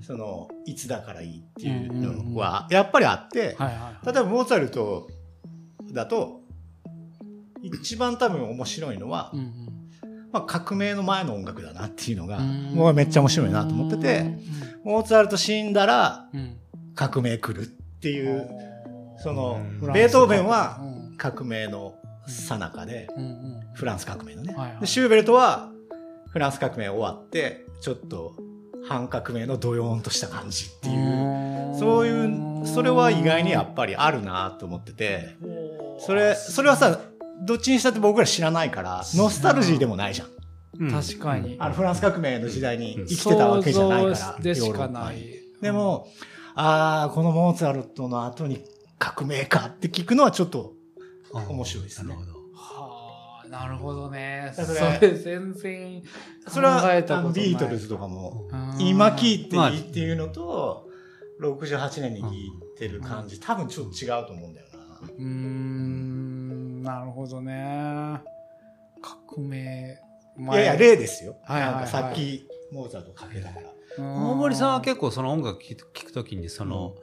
[0.00, 0.02] ん。
[0.02, 4.06] その、いつだからいいっていうのは、やっぱりあって、はいはいはい。
[4.06, 5.08] 例えばモーツァルト
[5.92, 6.40] だと、
[7.62, 9.90] 一番多分面白いのは、うんうん。
[10.32, 12.74] まあ、革命の前の音楽だなっていうのが、うん。
[12.74, 14.38] もうめっちゃ面白いなと思ってて、
[14.84, 16.40] モーツァルト死んだらうん。
[16.40, 16.56] うん
[16.94, 18.46] 革命来るっていう、
[19.16, 21.16] そのう、んベートーベンはうん。
[21.16, 21.94] 革命の
[22.26, 23.60] 最中で、うんうん。
[23.72, 24.54] フランス革命のね。
[24.54, 24.80] はいはい。
[24.80, 25.70] でシューベルトは
[26.28, 28.36] フランス革命終わって、ちょっと
[28.88, 35.36] 反革命のドヨーンとした感じっていう、そういう、それは意外にやっぱりあるなと思ってて、
[35.98, 37.00] それ、それはさ、
[37.44, 40.28] どっちにしたって僕ら知らないから、ノスタルジーでもないじゃん。
[40.80, 40.90] うん。
[40.92, 41.56] 確かに。
[41.58, 44.88] あのフランス革命の時代に生きてたわけじゃないから、でしか。
[44.88, 45.22] ない。
[45.60, 46.08] でも、
[46.54, 48.64] ああ、このモーツァルトの後に
[48.98, 50.74] 革命かって聞くのはちょっと
[51.32, 52.08] うん面白いですね。
[52.08, 52.32] なるほど。
[52.32, 52.41] はあ
[53.52, 54.50] なるほどね。
[54.54, 56.02] そだかられ全然
[56.48, 57.50] それは考えたあのことない。
[57.50, 58.80] ビートルズとかも、うん。
[58.80, 60.88] 今聞いていいっていうのと、
[61.42, 64.78] 68年に聞いてる感じ、多分ちょっと違うと思うんだよな。
[65.06, 68.22] うーんなるほどね。
[69.02, 69.98] 革命
[70.38, 71.36] いやいや、例ですよ。
[71.44, 71.74] はいはいはい。
[71.74, 73.70] なんかさっきモーツァルトかけたから。
[73.98, 76.94] 大森さんは結構その音楽聞く聞くときにその、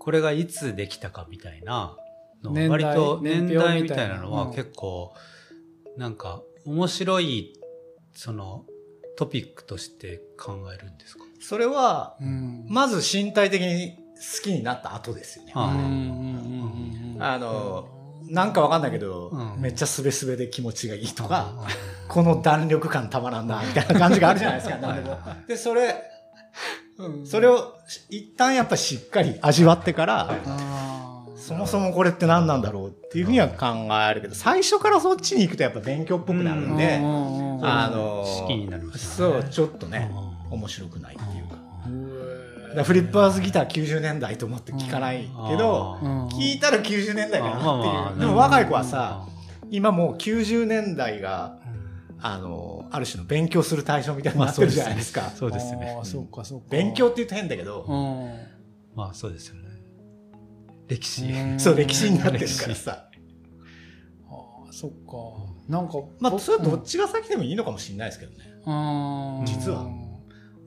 [0.00, 1.96] これがいつできたかみたいな
[2.42, 4.50] の年代割と年年代みたいなのはうん。
[4.50, 5.14] 結構
[5.96, 7.52] なんか面白い
[8.14, 8.64] その
[9.16, 11.24] トピックとして考えるんですか？
[11.40, 12.66] それは、うん。
[12.68, 15.52] まず身体的に好きになった後ですよね。
[15.54, 17.88] あの、
[18.28, 19.60] なんかわかんないけど、うん。
[19.60, 21.52] めっちゃスベスベで気持ちがいいとか、
[22.08, 25.18] この弾力感たまらんな、みたいな感じがあるじゃないですか、何でも。
[25.46, 25.94] で、それ、
[26.98, 27.26] うん。
[27.26, 27.74] それを
[28.08, 30.38] 一旦やっぱしっかり味わってから、
[31.46, 33.66] そもそもこれって何なんだろうっていうふうには考
[34.10, 40.10] えるけど、最初からそっちに行くとやっぱ勉強っぽくなるんで、あの、好きになりますそう、ちょっとね、
[40.50, 42.84] 面白くないっていうか。
[42.84, 46.28] フリッパーズギター90年代と思って聞かないけど、うん。
[46.28, 47.60] 聞いたら90年代かなっ
[48.08, 48.20] ていう。
[48.20, 49.26] でも若い子はさ、
[49.70, 51.58] 今もう90年代が、
[52.20, 55.30] あの、ある種の勉強する対象みたいになってるじゃないですか。
[55.36, 55.94] そうですね。
[55.98, 56.68] ああ、そうかそうか。
[56.70, 58.30] 勉強って言うと変だけど、うん。
[58.96, 59.73] まあそうですよね
[60.96, 61.24] 歴史。
[61.24, 61.60] うん。
[61.60, 63.08] そう、歴史になってるからさ。
[64.28, 64.34] あ
[64.68, 64.96] あ、そっか。
[65.68, 68.44] なんか、まあ、僕それはどっちが先でもいいのかもしれないですけどね。
[68.66, 69.46] うん。
[69.46, 69.86] 実は。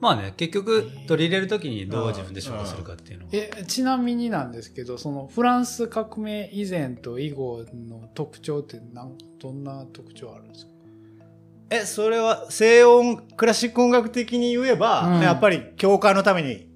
[0.00, 3.30] まあね結局取り入れるときにどう自分で消化するかっていうのは。
[3.32, 10.72] えちなみになんですけどそのフランス革命以前と以後の特徴ってなんどんな特徴あるんですか？
[11.70, 15.20] え、それは西音、クラシック音楽的に言えば、うん。
[15.20, 16.67] やっぱり教会のために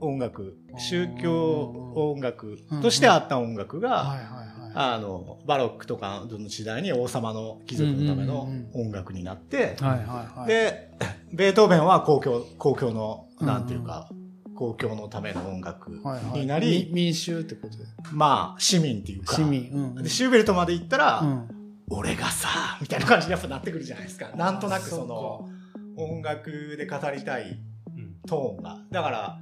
[0.00, 4.46] 音楽宗教音楽としてあった音楽が、はいはいはい。
[4.74, 10.48] あの、バロックとかの時代に王様の貴族のための音楽になって、はいはいはい。
[10.48, 10.90] で、
[11.32, 14.10] ベートーベンは公共、公共の、なんていうか、
[14.54, 16.40] 公共のための音楽はいはい。
[16.40, 17.84] になり、み民衆ってことで。
[18.12, 19.70] まあ、市民っていうか、市民。
[19.70, 21.48] うんでシューベルトまで行ったら、うん。
[21.88, 24.30] 俺がさ、みたいな感じにやっぱなってくるじゃないですか。
[24.36, 25.48] なんとなくその、
[25.96, 27.58] 音楽で語りたい
[27.96, 28.16] うん。
[28.26, 28.78] トーンが。
[28.90, 29.38] だから、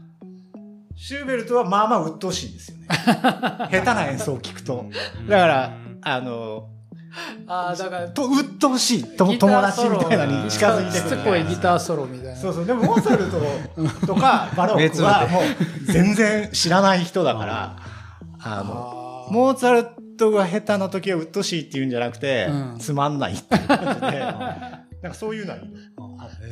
[0.97, 2.87] シューベルトはまあまあ鬱陶しいんですよね。
[2.91, 4.87] 下手な演奏を聞くと。
[5.29, 6.69] だから、あの、
[7.47, 11.23] ああだからと鬱陶しい友達みたいなのに近づいてしつくる。
[11.23, 12.65] こいギターソロみたいなそうそう。
[12.65, 13.31] でも、モーツァル
[14.01, 15.43] トとか バロックはもう
[15.93, 17.77] 全然知らない人だから、
[18.43, 24.19] あの、モーツァルトが下手な時は鬱陶しいっていうんじゃなくて、うんつまんないっていう感じで、
[25.03, 26.43] なんかそういうのはいいのあって、考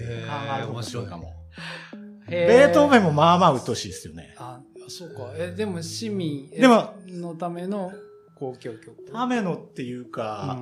[0.57, 1.33] えると面白いかも。
[2.29, 4.32] へベートーベンもまあまあ鬱陶しいですよね。
[4.93, 5.33] あそうか。
[5.37, 7.93] えでも市民でものための
[8.35, 8.95] 公共曲。
[9.13, 10.59] ためのっていうか、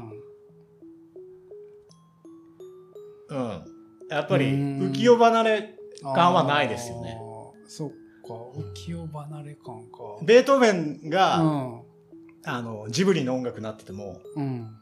[3.28, 3.64] うん。
[4.10, 7.18] やっぱり浮世離れ感はないですよね。
[7.66, 8.34] そっか。
[8.58, 10.24] 浮世離れ感か。
[10.24, 11.82] ベートーベンうが、ん。
[12.44, 14.76] あの、ジブリの音楽になっててもうん。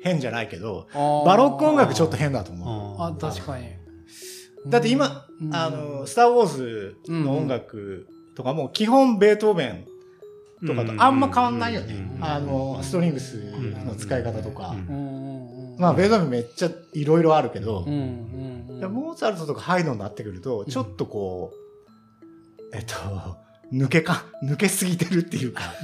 [0.00, 3.02] 変じゃないけど、バロック音楽ちょっと変だと思う。
[3.02, 3.66] あ確かに。
[4.68, 5.54] だって今、うん。
[5.54, 8.06] あの、スター・ウォーズの音楽
[8.38, 9.84] とかも基本ベートーベン
[10.64, 11.94] とかとあんま変わんないよね。
[11.94, 12.24] うん。
[12.24, 13.34] あの、ストリングス
[13.84, 14.76] の使い方とか。
[15.76, 22.94] まあ、ベートーベンめっちゃいろいろあるけど、モーツァルトとかハイドになってくると、ちょっとこう、えっと、
[23.72, 25.74] 抜けか、抜けすぎてるっていうか、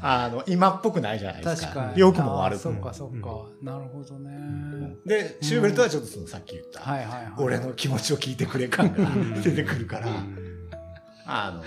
[0.00, 1.68] あの、今っぽくないじゃないですか。
[1.68, 2.00] 確かに。
[2.00, 2.74] 良くも悪くも。
[2.74, 3.28] そっかそっか。
[3.62, 4.96] なるほどね。
[5.04, 6.82] で、シューベルトはちょっとそのさっき言った、
[7.42, 10.06] 俺の気持ちを聞いてくれ感が出てくるから、
[11.26, 11.62] あの、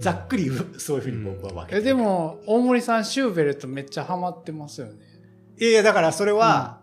[0.00, 1.78] ざっくりそういうふうに僕は分けて。
[1.78, 4.94] えでも大森さんシューベルトめっちゃハマってますよね。
[5.58, 6.80] いやいや、だからそれは、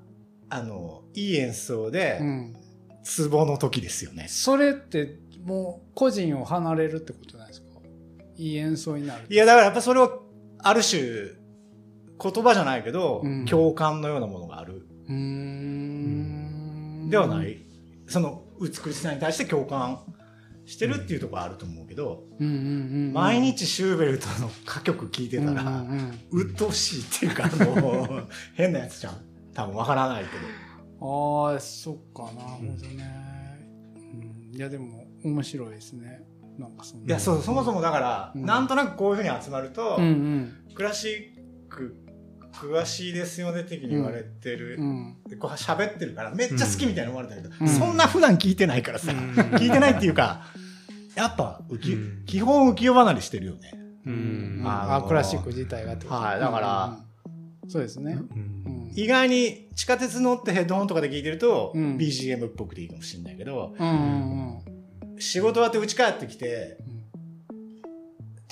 [0.50, 2.56] あの、いい演奏でう、ん。
[3.04, 4.28] ツボの時ですよね。
[4.30, 7.68] それってもう個人を離れるってことなんですか？
[8.38, 10.24] いい演奏になるいや、だからやっぱそれを、
[10.60, 13.46] ある種、言葉じゃないけど、うん。
[13.46, 14.86] 共感のようなものがある。
[15.08, 17.10] うーん。
[17.10, 17.60] ではない？
[18.08, 20.00] その美しさに対して共感
[20.66, 23.14] してるっていうところはあると思うけど、うんうんうんうん。
[23.14, 29.18] 毎日シューベルトの歌曲聴いてたら、うんうん鬱陶しいっていうか、あの、 変なやつじゃん。
[29.54, 30.38] 多分わからないけど。
[30.38, 30.74] うん
[31.06, 33.60] ああそっかなるほどね、
[33.98, 36.22] うん、いやでも面白いですね。
[36.58, 38.46] なんかそのいや、そう、そもそもだから、うん。
[38.46, 40.54] なんとなくこういうふうに集まると、うんうん。
[40.76, 41.96] クラシック
[42.54, 45.18] 詳しいですよね的に言われてる、うん。
[45.28, 47.68] でこう喋ってるからめっちゃ好きみたいに思われたけど、うん。
[47.68, 50.44] そんな普段聞いてないからさ、聞いてないっていうか
[51.16, 52.26] やっぱ浮き、うん。
[52.26, 53.74] 基本浮世離れしてるよね。
[54.06, 54.64] うん。
[54.66, 56.16] あのあクラシック自体がってこと。
[56.16, 56.40] はい。
[56.40, 56.94] だからうん。
[56.98, 57.04] うん
[57.70, 58.92] そうですね、うん。
[58.94, 61.98] 意外に地下鉄乗ってヘッドホンとかで聞いてると、うん。
[61.98, 64.60] BGM っぽくていいかもしれないけどうん
[65.08, 65.20] うん。
[65.20, 67.03] 仕事終わって家帰ってきてうん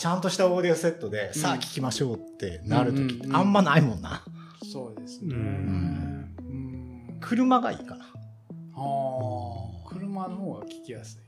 [0.02, 1.34] ちゃんとしたオーディオセットで、ん。
[1.36, 3.36] さあ聞きましょうってなる時ってうんうんうん。
[3.36, 4.24] あんまないもんな、
[4.64, 5.36] そうですね。
[5.36, 6.36] うん。
[6.40, 7.18] うん。
[7.22, 8.06] 車がいいかな。
[8.06, 11.22] ああ、車の方が聞きやすい。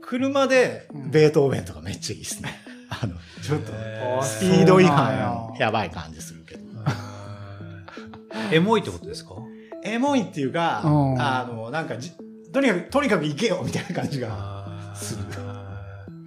[0.00, 1.10] 車でうん。
[1.10, 2.54] ベートーベンとかめっちゃいいですね。
[2.88, 3.72] あの、ちょっと、
[4.22, 6.62] スピード違反ややばい感じするけど。
[8.52, 9.34] エモいってことですか？
[9.82, 11.20] エモいっていうか、うん。
[11.20, 12.12] あの、なんかじ、
[12.52, 15.24] とにかく、とにかく行けよみたいな感じが、する。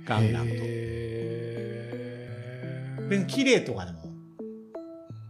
[0.06, 0.75] ガンガンと。
[3.10, 4.00] 別に綺麗とかでも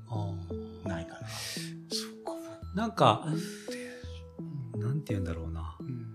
[0.09, 1.27] あないかな。
[2.75, 3.25] なんか、
[4.75, 5.77] なんて言うんだろうな。
[5.79, 6.05] うん。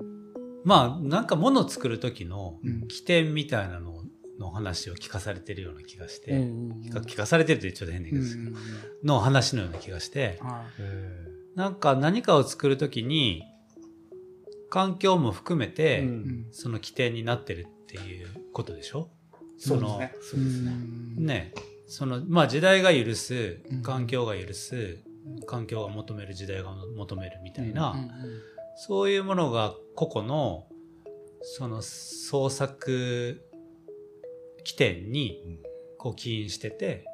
[0.64, 2.88] まあ、なんか物を作る時のうん。
[2.88, 4.04] 起点みたいなの
[4.38, 8.54] の話を聞かされてるような気がして、うんうん聞か聞かされてるってちょっと変だけど、うん
[9.04, 10.64] の話のような気がして、は
[11.56, 13.42] なんか何かを作る時に、
[14.70, 16.46] 環境も含めて、うん。
[16.52, 19.10] その起点になってるっていうことでしょ？
[19.60, 20.12] そうですね。
[20.22, 20.72] そうですね。
[21.18, 21.54] ね。
[21.86, 23.82] そのまあ時代が許すうん。
[23.82, 24.98] 環境が許す
[25.46, 28.10] 環境が求める時代が求めるみたいな、うんうん
[28.82, 30.66] そういうものが個々の
[31.42, 33.42] その創作
[34.64, 35.58] 起点に
[35.98, 37.04] こう起因してて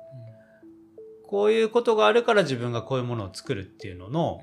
[1.24, 4.40] こういうことがあるから自分がこういうものを作るっていうのの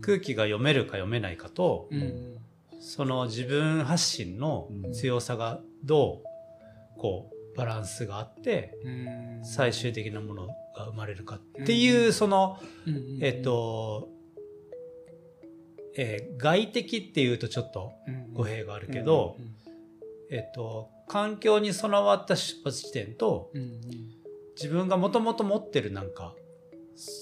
[0.00, 2.36] 空気が読めるか読めないかとうんうん。
[2.78, 6.22] その自分発信の強さがど
[6.96, 9.44] うこうバランスがあってうん。
[9.44, 10.46] 最終的なもの
[10.76, 12.58] が生まれるかっていうその
[13.20, 14.08] えっと
[15.96, 19.60] えー外的っていうとちょっとうん語弊があるけど、うん
[20.30, 23.50] えっと、環境に備わった出発地点と
[24.56, 26.34] 自分がもともと持ってるなんか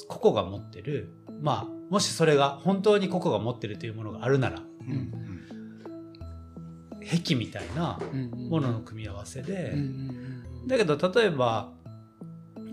[0.08, 1.08] 個々が持ってる
[1.40, 5.12] まあもしそれが本当に個々が持ってるというものがあるならうん
[7.10, 11.72] 壁みたいなうんうんものの組み合わせで、うんうんだけど例えば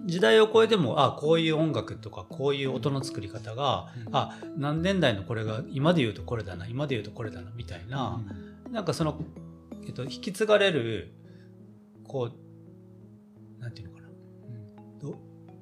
[0.05, 4.15] 時代を超えてもあこういう音楽とかこういう音の作り方が、うん。
[4.15, 8.21] あ何年代のこれが今で言うとこれだな今で言うとこれだなみたいな、
[8.71, 9.19] なんかその、
[9.87, 11.13] えっと、引き継がれる
[12.03, 12.31] こ
[13.57, 14.09] うなんていうのかな。
[14.99, 15.15] ど、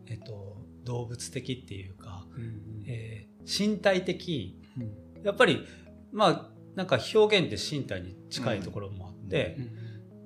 [0.07, 2.83] えっと、動物的っていうか、うんうん。
[2.87, 4.57] えー身体的。
[4.77, 5.23] うん。
[5.23, 5.65] やっぱり
[6.11, 9.83] まあなんか表現って身体に近いところもあって、うん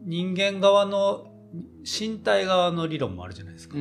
[0.08, 1.28] 人間側の
[1.84, 3.76] 身体側の理論もあるじゃないですか。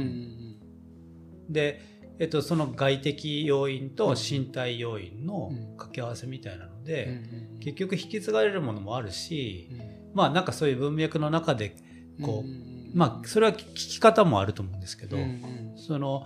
[1.49, 1.81] で、
[2.19, 9.81] えっと、その外的要因と身体要因の掛け合わせみたいなので、うん結局引き継がれるものもあるし、うん。
[10.15, 11.77] まあなんかそういう文脈の中で
[12.21, 15.17] こう、んまあそれは聞き方もあると思うんですけど、
[15.77, 16.25] その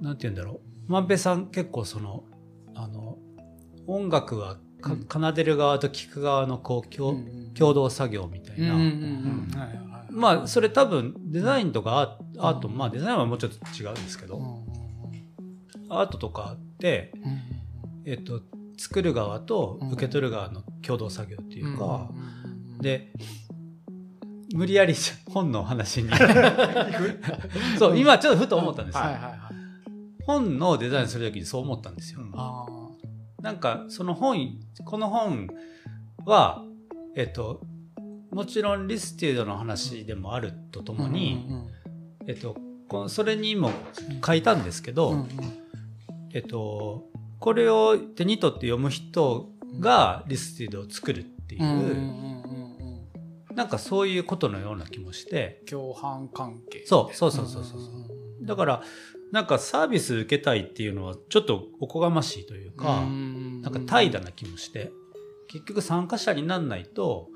[0.00, 0.92] なんて言うんだろう。
[0.92, 2.24] 万平さん結構その
[2.74, 3.18] あの
[3.88, 8.74] 音楽は奏でる側と聴く側のこう共,、同作業みたいな、
[10.10, 14.40] まあそれ多分デザインとかアート、まあデザインはもうちょっと違うんですけど、
[15.88, 17.56] アートとかって、うん。
[18.08, 18.40] えっと、
[18.78, 22.08] 作る側と受け取る側の共同作業っていうか、
[22.80, 23.12] で
[24.54, 24.94] 無理やり
[25.28, 26.10] 本の話に。
[27.78, 29.04] そう今ちょっとふと思ったんですよ、
[30.24, 32.32] 本のデザインする時にそう思ったんですよ、うん。
[32.34, 32.66] あ
[33.46, 35.46] なんかその本この本
[36.24, 36.64] は
[37.14, 37.60] えっと
[38.32, 41.70] もちろんリスティードの話でもあるととーもに、うんうん
[42.26, 42.56] えっと、
[42.88, 43.70] このそれにも
[44.24, 45.28] 書いたんですけど、うんうん。
[46.34, 47.04] えっと、
[47.38, 51.86] これを手に取って読む人がリスティードを作るっていう、うんうんうん
[53.50, 53.56] うん。
[53.56, 55.62] なんかそういうことのような気もして。
[55.70, 57.80] 共犯関係そうそうそうそうそう
[58.44, 58.82] だから
[59.32, 63.02] なんかサービス受けたいっていうのはちょっとおこがましいというか、
[63.70, 64.92] なんか怠惰な気もして
[65.48, 67.28] 結局参加者になんないと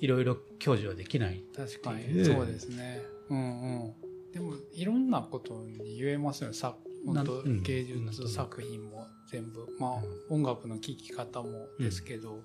[0.00, 1.42] いろいろ享受はできない。
[1.54, 3.02] 確かっていうにそうですね。
[3.30, 3.42] うんう
[3.88, 3.94] ん。
[4.32, 6.54] でもいろんなことに言えますよね。
[6.54, 6.76] さ
[7.06, 9.66] 本当芸術作品も全部。
[9.78, 12.40] まあ音楽の聴き方もですけど。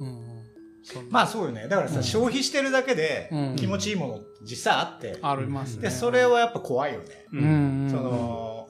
[0.00, 0.06] うん。
[0.06, 0.44] うん
[1.08, 1.66] まあそうよね。
[1.66, 2.02] だからさ、うん。
[2.02, 3.56] 消費してるだけでうん。
[3.56, 5.82] 気持ちいいもの実際あって、ありますね。
[5.82, 7.26] で、それはやっぱ怖いよね。
[7.32, 7.90] ううんん。
[7.90, 8.63] その、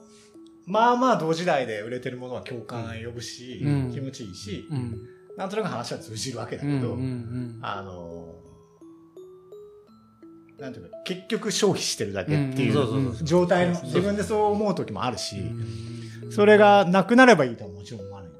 [0.65, 3.91] まあまあ同時代で売れてるものは共感呼ぶし、うん。
[3.93, 4.99] 気持ちいいし、うん。
[5.37, 7.59] なんとなく話は通じるわけだけど、うんうんうん。
[7.61, 8.35] あの、
[10.59, 15.95] なんていうか、結局消費してるだけっていう状態の、自分でそう思う時もあるし、うん
[16.31, 18.31] それがなくなればいいとはもちろん思わない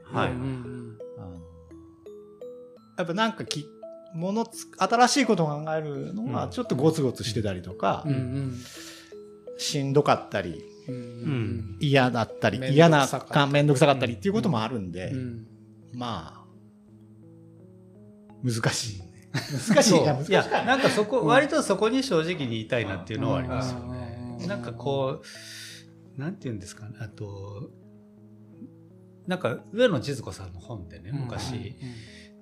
[2.98, 3.70] やっぱなんかき、
[4.14, 6.32] ものつ、新しいことを考えるのうん。
[6.32, 8.56] がちょっとゴツゴツしてたりとか、うんうん。
[9.58, 10.64] しんどかったり、
[11.80, 13.08] 嫌だったり嫌な
[13.48, 15.48] 面倒くさかったりっていうこともあるんで、うん。
[15.94, 16.46] まあ
[18.44, 19.32] 難しいね。
[19.68, 20.00] 難しい。
[20.00, 20.32] い。
[20.32, 24.38] やなんかそこ、割とそこに正直に言いたいなっていうのはありますよね。
[24.48, 25.22] なんかこ
[26.18, 26.98] うなんて言うんですかね。
[27.00, 27.70] あと
[29.28, 31.76] なんか上野千鶴子さんの本でね昔、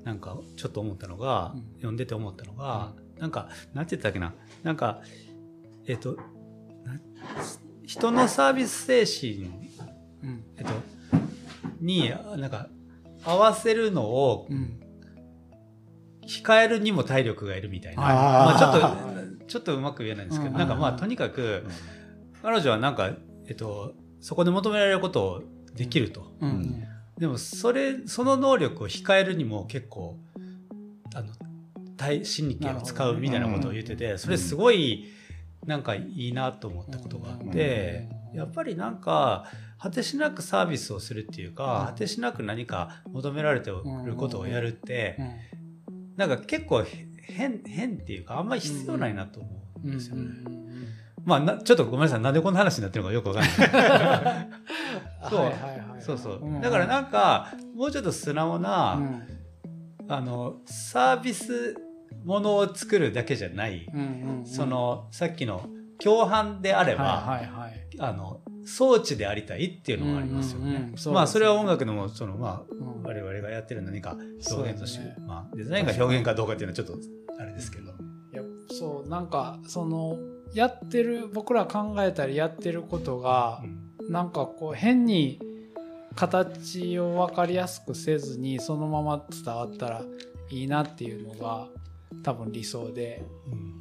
[0.03, 1.63] なんかちょっと思ったのが、うん。
[1.75, 4.33] 読んでて思ったのが、なんかなんて言ったっけな。
[4.63, 5.01] なんか
[5.87, 6.17] えっ、と
[6.83, 6.99] な
[7.85, 9.45] 人のサービス精神、
[10.23, 10.43] うん。
[10.57, 10.71] えっと、
[11.79, 12.67] になんか
[13.23, 14.79] 合わせるのをうん。
[16.25, 20.57] 控えるにも体力がいるみたいな、まあ、ちょっと ちょっとうまく言えないんですけど、うん。
[20.57, 21.65] なんかまあとにかく
[22.41, 23.11] 彼女はなんか、
[23.47, 25.43] えっと、そこで求められることを
[25.75, 26.33] できると。
[26.39, 26.49] うん。
[26.49, 26.83] うん。
[27.17, 30.17] でもそれその能力を控えるにも結構
[31.13, 31.33] あの
[31.97, 35.05] 体心理系を使うみたいなことを言ってて、それすごい
[35.65, 39.45] なんかいいなと思ったことがあって、やっぱりなんか
[39.79, 45.17] 果てしなくサービスをするっていうか、果てしなく何か求められてることをやるって、
[46.17, 46.85] なんか結構
[47.21, 49.49] 変変っていうかあんまり必要ないなと思
[49.83, 50.23] うんですよね。
[51.25, 52.21] まあなちょっとごめんなさい。
[52.21, 54.49] なんでこんな話になってるのかよくわかんない。
[55.29, 55.39] そう。
[55.39, 56.01] はいはいはい。
[56.01, 56.39] そうそう。
[56.41, 56.61] うん。
[56.61, 59.23] だからなんかもうちょっと素直な、うん。
[60.09, 61.75] あのサービス
[62.23, 63.87] ものを作るだけじゃない、
[64.45, 65.67] そのさっきの
[65.99, 67.73] 共犯であれば、はいはいはい。
[67.99, 70.93] あの装置でありたいっていうのもありますよね。
[71.11, 73.03] まあそれは音楽のもそのまあうん。
[73.03, 74.15] 我々がやってる何か
[74.49, 76.97] 表現として、ねまあデザインが表現かどうかっていうのはちょっと
[77.39, 77.91] あれですけど。
[77.91, 80.17] いやそうなんかその
[80.53, 83.83] やってる僕ら考えたりやってることがうん。
[84.09, 85.39] なんかこう変に
[86.15, 90.03] 形を分かりやすくせずにそのまま伝わったら
[90.49, 91.67] いいなっていうのが
[92.23, 93.73] 多分理想で、うん。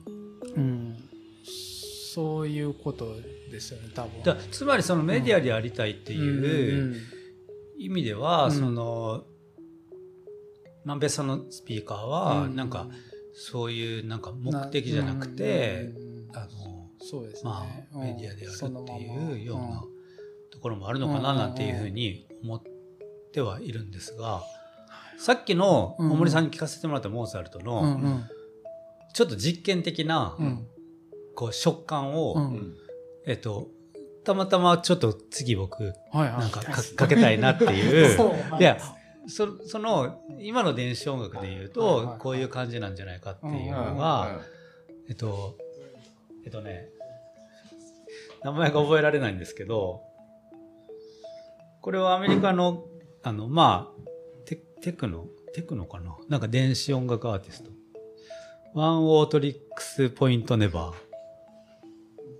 [0.54, 0.96] うん、
[2.14, 3.16] そういうこと
[3.50, 4.22] ですよね多分。
[4.22, 6.96] だつまりそのメディアでありたいっていううん
[7.78, 8.52] 意味では、うん。
[8.52, 9.24] その
[10.84, 12.56] 万平さんのスピーカーはうん。
[12.56, 12.88] なんか
[13.34, 15.90] そういうなんか目的じゃなくて、
[16.34, 18.04] あのそうですね、まあうん。
[18.04, 19.70] メディアであるっていうよううん。
[19.70, 19.84] な
[20.50, 22.62] ところもあるのかななんていうふうに思っ
[23.32, 24.42] てはいるんですが
[25.22, 28.24] さっきの大森さんに聞かせてもらったモーツァルトうんのうん。
[29.14, 30.66] ちょっと実験的なうん。
[31.36, 32.74] こう食感を、うん。
[33.24, 33.68] えっと
[34.24, 38.18] たまたまちょっと次僕なんかかかけたいなっていう。
[38.58, 38.78] いや
[39.28, 44.40] そその今の電子音楽で言うとはいこういう感じなんじゃないかっていううんのが、
[45.08, 45.56] えっと
[46.44, 46.88] えっとね
[48.42, 50.02] 名前が覚えられないんですけど
[51.80, 52.84] これはアメリカの
[53.22, 53.91] あのまあ
[54.82, 55.26] テテクノ？
[55.54, 56.16] テクノかな？
[56.28, 57.70] なんか電子音楽アーティスト。
[58.74, 60.92] ワンオートリックスポイントネバー。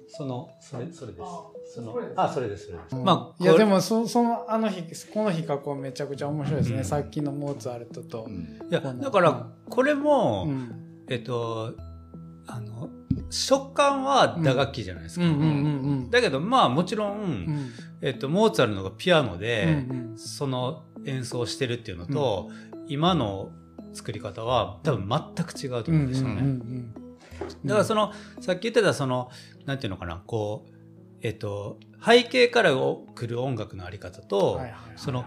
[0.09, 1.75] そのそれそれです。
[1.77, 2.21] そのそれです。
[2.21, 3.05] あそれですそれです、うん。
[3.05, 4.83] まあいやでもそそのあの日
[5.15, 6.85] この比較はめちゃくちゃ面白いですね、うん。
[6.85, 11.05] さっきのモーツァルトと、いやだからこれも、うん。
[11.09, 11.75] えっと
[12.49, 12.91] あの
[13.31, 15.45] 食感は打楽器じゃないですか、うんうんう
[16.07, 17.21] んだけどまあもちろん、うん。
[17.21, 17.73] うん
[18.05, 20.19] えっと、モーツァルトがピアノで、うん。
[20.19, 22.51] その演奏してるっていうのと、
[22.87, 23.51] 今の
[23.93, 27.03] 作り方は多分全く違うとうん思うんですよね。
[27.65, 29.31] だからそのさっき言ってたその
[29.67, 30.73] なんていうのかなこう
[31.23, 34.61] えっと背景から来る音楽のあり方と、
[34.97, 35.25] その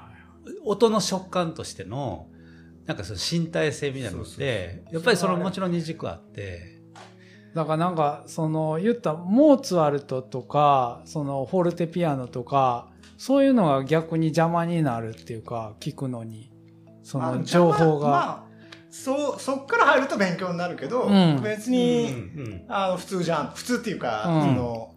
[0.63, 2.27] 音の食感としての
[2.85, 6.73] なんかその身体性みたいなのってやっぱりそのもちろん二軸あって。
[7.53, 16.51] だからなんかその言ったモーツァルトとかそのフォルテピアノとかそういうのが逆に邪魔になるっていうか聞くのに。
[17.03, 18.45] そまあの情報が、まあ
[18.89, 21.41] そうそっから入ると勉強になるけど、うん。
[21.43, 22.65] 別うんに、うん。
[22.69, 23.51] あの普通じゃん。
[23.53, 24.41] 普通っていうか、うん。
[24.41, 24.95] その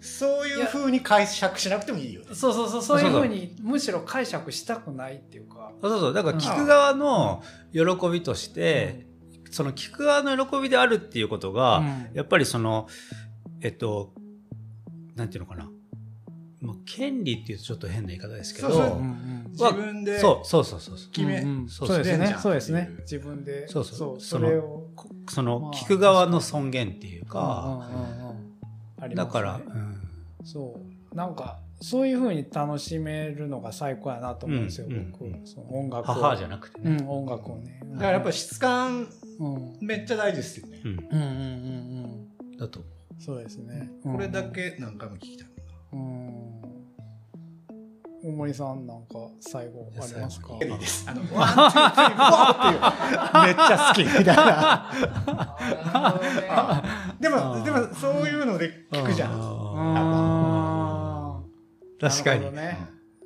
[0.00, 2.34] そういうふうに解釈しなくてもいいよね。
[2.34, 5.72] そうそうそうそういうふうにむしろ解釈したくないっていうか。
[5.80, 7.42] そうそうだから聞く側の
[7.72, 7.80] 喜
[8.10, 9.06] びとして、
[9.50, 12.10] その聞く側の喜びであるっていうことが、うん。
[12.14, 12.88] やっぱりその
[13.60, 14.12] えっと
[15.14, 15.70] なんていうのかな
[16.60, 18.98] もう権利っていうとちょっと変な言い方ですけどそうそう。
[18.98, 19.46] うんうん。
[19.50, 20.46] 自分でそう。
[20.46, 21.10] そうそうそうそう。
[21.10, 21.68] 決め、うんうん。
[21.68, 21.98] そうそう。
[21.98, 22.36] ですね。
[22.38, 22.90] そうですね。
[23.00, 23.66] 自分で。
[23.68, 24.20] そうそう。
[24.20, 24.88] それを。
[24.94, 28.36] こそのまあ聞く側の尊厳っていうか、うんうんうんうん。
[29.00, 29.14] ありますね。
[29.14, 30.00] だから、うん。
[30.44, 30.80] そ
[31.12, 31.16] う。
[31.16, 35.46] なんかそういうふうに楽しめるのが最高やなと思うんですよ、うん僕、うん。
[35.46, 36.14] その音楽を。
[36.14, 37.80] 母じゃなくてね、うん音楽をね。
[37.92, 39.08] だからやっぱり質感
[39.80, 40.80] めっちゃ大事ですよね。
[40.84, 40.90] うん。
[40.90, 41.30] うんうん
[42.50, 42.82] うんだとう。
[42.82, 42.86] ん
[43.18, 43.90] そうですね。
[44.02, 45.49] これだけ何回も聞きたい。
[45.92, 46.30] うん。
[48.22, 50.54] 大森さんなんか最後ありますか？
[50.56, 51.06] いやいいです。
[51.08, 52.80] あの、ワン、ツー、スリー、フォーっていう、
[53.46, 54.90] めっちゃ好きみたいな。
[57.18, 59.32] でも、でも、そういうので聞くじゃん。
[59.32, 59.36] あ
[61.38, 62.78] あー確かに、ね。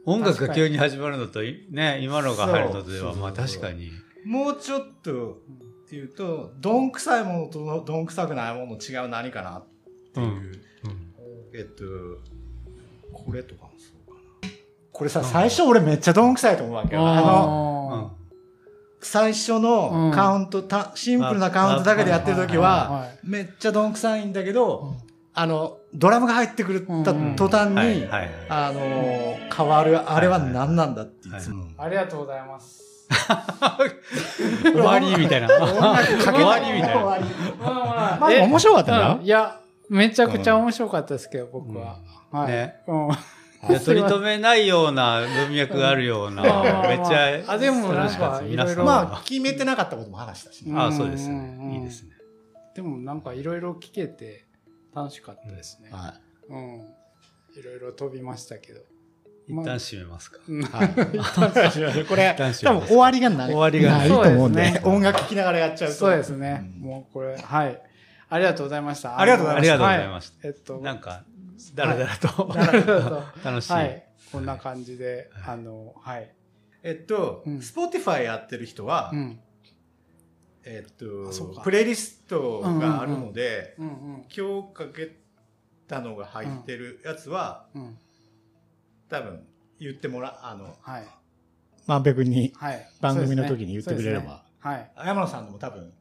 [0.07, 3.91] 音楽が急に始まるのといね今のが入るのではまあ確かに。
[4.25, 5.39] もうちょっと
[5.91, 9.67] 言うと、どんくさいものとどんくさくないもの違う何かなっ
[10.13, 10.27] ていう。
[10.27, 10.63] うん。
[11.55, 11.85] えっと、
[13.15, 14.51] これとかもそうかな。
[14.93, 17.07] これさ、最初俺めっちゃどんくさいと思うわけよ。
[17.07, 18.25] あの、あ
[19.01, 24.95] 最初のカウント、たシンプルなカウントだけでやってる時は、はいめっちゃどんくさいんだけど、
[25.35, 27.37] あの、ドラムが入ってくるたうん。
[27.37, 28.07] 途端に、
[28.49, 31.67] あのー変わる、あれは何なんだっていつも。
[31.77, 32.83] ありがとうございます。
[34.65, 35.49] 終わりみたいな。
[35.49, 37.05] 終わりみたいな。
[38.21, 39.23] まあ面白かったなうん。
[39.23, 39.61] いや
[39.91, 41.99] めちゃくちゃ面白かったですけど僕は、
[42.35, 42.83] はい、ね。
[42.87, 43.09] うん。
[43.71, 48.51] いや 取り留めないような文脈があるような、めっちゃあでもなんか楽しかったです。
[48.51, 50.75] 皆さんいろいろまあ、決めてなかったことも話したしね。
[50.77, 51.69] あそうですうんうんうん。
[51.71, 52.11] ねいいですね。
[52.75, 54.47] でもなんかいろいろ聞けて
[54.95, 56.15] 楽しかったですね、は
[56.51, 56.81] うん。
[57.57, 57.63] い。
[57.63, 58.81] ろいろ飛びましたけど。
[59.47, 60.41] 一旦締めますか。
[60.49, 60.63] うん。
[60.63, 60.89] はい。
[60.89, 61.87] これ、一旦締め
[62.41, 62.65] ます。
[62.65, 63.47] 多分終わりがない。
[63.49, 64.91] 終わりがないと思うんで、そうですね。
[64.97, 65.97] 音楽聴きながらやっちゃうと。
[65.97, 66.71] そうですね。
[66.83, 66.89] うん。
[66.89, 67.83] もうこれ、はい。
[68.31, 69.21] ありがとうございました。
[69.21, 69.75] ありがとうございました。
[69.75, 70.49] ありがとうございました。
[70.49, 70.57] はい。
[70.57, 71.25] えっと、なんか、
[71.75, 73.23] だらだらと、なるほど。
[73.45, 73.73] 楽しい。
[73.73, 74.07] はい。
[74.31, 76.35] こんな感じで、はいあの、はい。
[76.83, 79.41] えっと、うん Spotify やってる人は、うん。
[80.65, 81.31] えっと、
[81.63, 84.27] プレイリストがあるので、うんうん。
[84.35, 85.17] 今日かけ
[85.87, 87.99] たのが入ってるやつは、うん。
[89.09, 89.47] 多分
[89.79, 91.07] 言ってもら、あの、はい。
[91.87, 92.89] 万平君にはい。
[93.01, 94.93] 番組の時に言ってくれればはい。
[94.97, 95.93] 山野さんでも多分。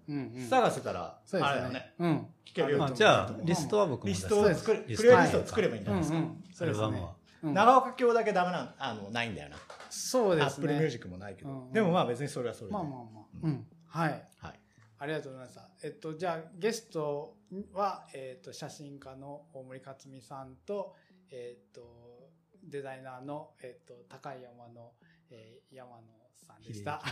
[0.49, 1.93] 探せたら、そうですあれだね。。
[1.99, 2.27] うん。
[2.45, 6.17] 聞けるよじゃあ、リストは僕もリストを作る、プレイリリストを作ればいいんじゃないですか。
[6.17, 6.43] うんうん。
[6.61, 7.15] アルバムは。
[7.43, 9.57] うん長岡京だけダメな、あの、ないんだよな。
[9.89, 10.67] そうですね。
[10.67, 11.49] Apple Music もないけど。
[11.49, 12.73] うんでもまあ別にそれはそれで。
[12.73, 13.25] まあまあまあ。
[13.43, 13.67] うん。
[13.85, 14.09] はい。
[14.37, 14.59] はい。
[14.99, 15.69] ありがとうございました。
[15.83, 17.35] えっと、じゃあ、ゲスト
[17.73, 20.95] は、えっと、写真家の大森克美さんと、
[21.29, 22.29] えっと、
[22.63, 24.93] デザイナーの、えっと、高い山の、
[25.29, 27.01] えー山野さんでした。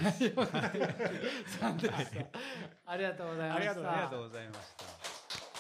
[1.47, 1.99] さんでした。
[2.85, 3.55] ありがとうございました。
[3.55, 5.50] ありがとうございまありがとうございました。